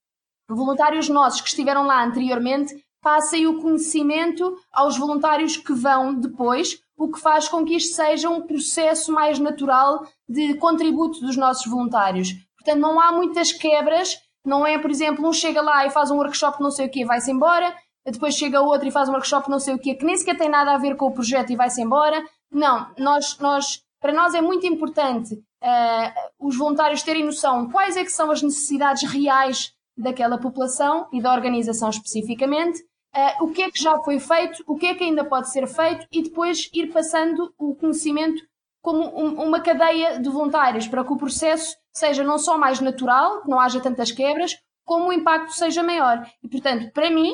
voluntários 0.48 1.08
nossos 1.08 1.40
que 1.40 1.48
estiveram 1.48 1.86
lá 1.86 2.04
anteriormente 2.04 2.74
passem 3.02 3.46
o 3.46 3.60
conhecimento 3.60 4.56
aos 4.72 4.96
voluntários 4.96 5.58
que 5.58 5.74
vão 5.74 6.14
depois, 6.14 6.78
o 6.96 7.10
que 7.10 7.20
faz 7.20 7.46
com 7.46 7.64
que 7.64 7.76
isto 7.76 7.94
seja 7.94 8.30
um 8.30 8.46
processo 8.46 9.12
mais 9.12 9.38
natural 9.38 10.06
de 10.26 10.54
contributo 10.54 11.20
dos 11.20 11.36
nossos 11.36 11.70
voluntários. 11.70 12.32
Portanto, 12.56 12.80
não 12.80 12.98
há 12.98 13.12
muitas 13.12 13.52
quebras, 13.52 14.16
não 14.44 14.66
é, 14.66 14.78
por 14.78 14.90
exemplo, 14.90 15.26
um 15.28 15.32
chega 15.32 15.60
lá 15.60 15.86
e 15.86 15.90
faz 15.90 16.10
um 16.10 16.16
workshop 16.16 16.62
não 16.62 16.70
sei 16.70 16.86
o 16.86 16.90
quê 16.90 17.00
e 17.00 17.04
vai-se 17.04 17.30
embora, 17.30 17.74
depois 18.10 18.34
chega 18.34 18.60
outro 18.62 18.88
e 18.88 18.90
faz 18.90 19.08
um 19.08 19.12
workshop 19.12 19.50
não 19.50 19.58
sei 19.58 19.74
o 19.74 19.78
quê, 19.78 19.94
que 19.94 20.04
nem 20.04 20.16
sequer 20.16 20.36
tem 20.36 20.48
nada 20.48 20.72
a 20.72 20.78
ver 20.78 20.96
com 20.96 21.06
o 21.06 21.12
projeto 21.12 21.50
e 21.50 21.56
vai-se 21.56 21.82
embora. 21.82 22.24
Não, 22.50 22.90
nós, 22.98 23.38
nós, 23.38 23.80
para 24.00 24.12
nós 24.12 24.34
é 24.34 24.40
muito 24.40 24.66
importante 24.66 25.34
uh, 25.34 26.46
os 26.46 26.56
voluntários 26.56 27.02
terem 27.02 27.24
noção 27.24 27.68
quais 27.70 27.96
é 27.96 28.04
que 28.04 28.10
são 28.10 28.30
as 28.30 28.42
necessidades 28.42 29.02
reais 29.10 29.73
daquela 29.96 30.38
população 30.38 31.08
e 31.12 31.20
da 31.20 31.32
organização 31.32 31.90
especificamente, 31.90 32.80
uh, 33.14 33.44
o 33.44 33.52
que 33.52 33.62
é 33.62 33.70
que 33.70 33.82
já 33.82 33.98
foi 34.00 34.18
feito, 34.18 34.62
o 34.66 34.76
que 34.76 34.86
é 34.86 34.94
que 34.94 35.04
ainda 35.04 35.24
pode 35.24 35.50
ser 35.50 35.66
feito 35.66 36.06
e 36.10 36.22
depois 36.22 36.68
ir 36.72 36.92
passando 36.92 37.52
o 37.58 37.74
conhecimento 37.74 38.42
como 38.82 39.02
um, 39.18 39.42
uma 39.42 39.60
cadeia 39.60 40.18
de 40.18 40.28
voluntários 40.28 40.86
para 40.86 41.04
que 41.04 41.12
o 41.12 41.16
processo 41.16 41.74
seja 41.92 42.22
não 42.22 42.38
só 42.38 42.58
mais 42.58 42.80
natural, 42.80 43.40
que 43.40 43.48
não 43.48 43.58
haja 43.58 43.80
tantas 43.80 44.10
quebras, 44.10 44.58
como 44.84 45.08
o 45.08 45.12
impacto 45.12 45.54
seja 45.54 45.82
maior. 45.82 46.28
E, 46.42 46.48
portanto, 46.48 46.92
para 46.92 47.10
mim, 47.10 47.32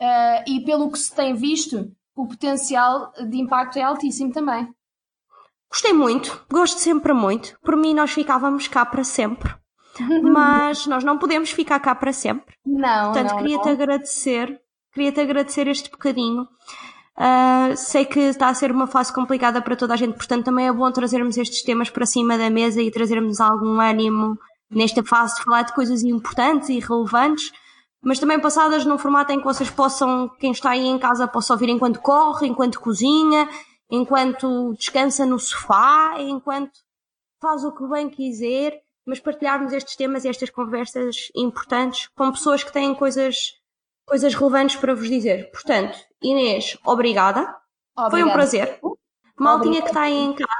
uh, 0.00 0.42
e 0.46 0.64
pelo 0.64 0.90
que 0.90 0.98
se 0.98 1.14
tem 1.14 1.34
visto, 1.34 1.88
o 2.16 2.26
potencial 2.26 3.12
de 3.12 3.38
impacto 3.38 3.78
é 3.78 3.82
altíssimo 3.82 4.32
também. 4.32 4.68
Gostei 5.70 5.92
muito, 5.92 6.44
gosto 6.50 6.78
sempre 6.78 7.12
muito. 7.12 7.56
Por 7.60 7.76
mim, 7.76 7.94
nós 7.94 8.10
ficávamos 8.10 8.66
cá 8.66 8.84
para 8.84 9.04
sempre. 9.04 9.54
Mas 10.22 10.86
nós 10.86 11.04
não 11.04 11.18
podemos 11.18 11.50
ficar 11.50 11.80
cá 11.80 11.94
para 11.94 12.12
sempre. 12.12 12.54
Não, 12.64 13.12
Portanto, 13.12 13.36
queria-te 13.36 13.68
agradecer, 13.68 14.60
queria-te 14.92 15.20
agradecer 15.20 15.68
este 15.68 15.90
bocadinho. 15.90 16.42
Uh, 17.18 17.76
sei 17.76 18.04
que 18.04 18.20
está 18.20 18.48
a 18.48 18.54
ser 18.54 18.70
uma 18.70 18.86
fase 18.86 19.12
complicada 19.12 19.60
para 19.60 19.74
toda 19.74 19.94
a 19.94 19.96
gente, 19.96 20.14
portanto 20.14 20.44
também 20.44 20.68
é 20.68 20.72
bom 20.72 20.88
trazermos 20.92 21.36
estes 21.36 21.62
temas 21.62 21.90
para 21.90 22.06
cima 22.06 22.38
da 22.38 22.48
mesa 22.48 22.80
e 22.80 22.92
trazermos 22.92 23.40
algum 23.40 23.80
ânimo 23.80 24.38
nesta 24.70 25.02
fase 25.02 25.34
de 25.34 25.42
falar 25.42 25.62
de 25.62 25.74
coisas 25.74 26.04
importantes 26.04 26.68
e 26.68 26.78
relevantes, 26.78 27.50
mas 28.00 28.20
também 28.20 28.38
passadas 28.38 28.84
num 28.84 28.98
formato 28.98 29.32
em 29.32 29.38
que 29.38 29.44
vocês 29.44 29.68
possam, 29.68 30.28
quem 30.38 30.52
está 30.52 30.70
aí 30.70 30.86
em 30.86 30.98
casa, 30.98 31.26
possa 31.26 31.52
ouvir 31.54 31.68
enquanto 31.68 32.00
corre, 32.00 32.46
enquanto 32.46 32.80
cozinha, 32.80 33.48
enquanto 33.90 34.74
descansa 34.74 35.26
no 35.26 35.40
sofá, 35.40 36.14
enquanto 36.18 36.70
faz 37.40 37.64
o 37.64 37.72
que 37.72 37.86
bem 37.88 38.08
quiser, 38.08 38.80
mas 39.08 39.18
partilharmos 39.18 39.72
estes 39.72 39.96
temas 39.96 40.26
e 40.26 40.28
estas 40.28 40.50
conversas 40.50 41.32
importantes 41.34 42.10
com 42.14 42.30
pessoas 42.30 42.62
que 42.62 42.70
têm 42.70 42.94
coisas, 42.94 43.54
coisas 44.06 44.34
relevantes 44.34 44.76
para 44.76 44.94
vos 44.94 45.08
dizer. 45.08 45.50
Portanto, 45.50 45.98
Inês, 46.22 46.76
obrigada. 46.84 47.56
obrigada. 47.96 48.10
Foi 48.10 48.22
um 48.22 48.30
prazer. 48.30 48.78
Maltinha 49.34 49.80
que 49.80 49.88
está 49.88 50.02
aí 50.02 50.14
em 50.14 50.34
casa, 50.34 50.52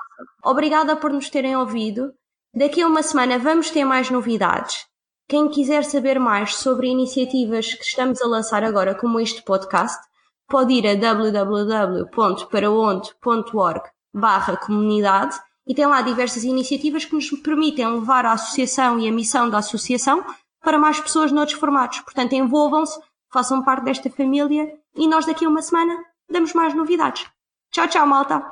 obrigada 0.42 0.96
por 0.96 1.12
nos 1.12 1.28
terem 1.28 1.54
ouvido. 1.56 2.14
Daqui 2.54 2.80
a 2.80 2.86
uma 2.86 3.02
semana 3.02 3.38
vamos 3.38 3.68
ter 3.68 3.84
mais 3.84 4.08
novidades. 4.08 4.86
Quem 5.28 5.50
quiser 5.50 5.84
saber 5.84 6.18
mais 6.18 6.56
sobre 6.56 6.88
iniciativas 6.88 7.74
que 7.74 7.84
estamos 7.84 8.22
a 8.22 8.26
lançar 8.26 8.64
agora, 8.64 8.94
como 8.94 9.20
este 9.20 9.42
podcast, 9.42 10.00
pode 10.48 10.72
ir 10.72 10.86
a 10.86 10.94
www.paraonde.org 10.94 13.82
barra 14.14 14.56
comunidade 14.56 15.38
e 15.68 15.74
tem 15.74 15.86
lá 15.86 16.00
diversas 16.00 16.44
iniciativas 16.44 17.04
que 17.04 17.14
nos 17.14 17.30
permitem 17.30 17.86
levar 17.86 18.24
a 18.24 18.32
associação 18.32 18.98
e 18.98 19.06
a 19.06 19.12
missão 19.12 19.50
da 19.50 19.58
associação 19.58 20.24
para 20.62 20.78
mais 20.78 20.98
pessoas 20.98 21.30
noutros 21.30 21.58
formatos. 21.58 22.00
Portanto, 22.00 22.32
envolvam-se, 22.32 22.98
façam 23.30 23.62
parte 23.62 23.84
desta 23.84 24.08
família 24.08 24.72
e 24.96 25.06
nós 25.06 25.26
daqui 25.26 25.44
a 25.44 25.48
uma 25.48 25.60
semana 25.60 25.94
damos 26.28 26.54
mais 26.54 26.74
novidades. 26.74 27.26
Tchau, 27.70 27.86
tchau, 27.86 28.06
malta! 28.06 28.50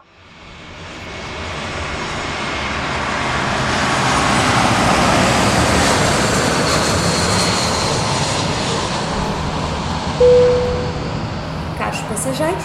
Caros 11.78 12.00
passageiros, 12.00 12.64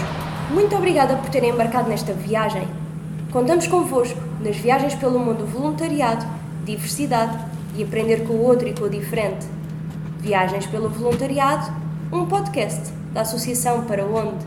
muito 0.54 0.76
obrigada 0.76 1.16
por 1.16 1.30
terem 1.30 1.52
embarcado 1.52 1.88
nesta 1.88 2.12
viagem. 2.14 2.81
Contamos 3.32 3.66
convosco 3.66 4.20
nas 4.42 4.58
viagens 4.58 4.94
pelo 4.96 5.18
mundo 5.18 5.46
voluntariado, 5.46 6.26
diversidade 6.66 7.40
e 7.78 7.84
aprender 7.84 8.28
com 8.28 8.34
o 8.34 8.44
outro 8.44 8.68
e 8.68 8.74
com 8.74 8.84
o 8.84 8.90
diferente. 8.90 9.48
Viagens 10.20 10.66
pelo 10.66 10.90
Voluntariado, 10.90 11.72
um 12.12 12.26
podcast 12.26 12.92
da 13.14 13.22
Associação 13.22 13.86
Para 13.86 14.06
Onde 14.06 14.46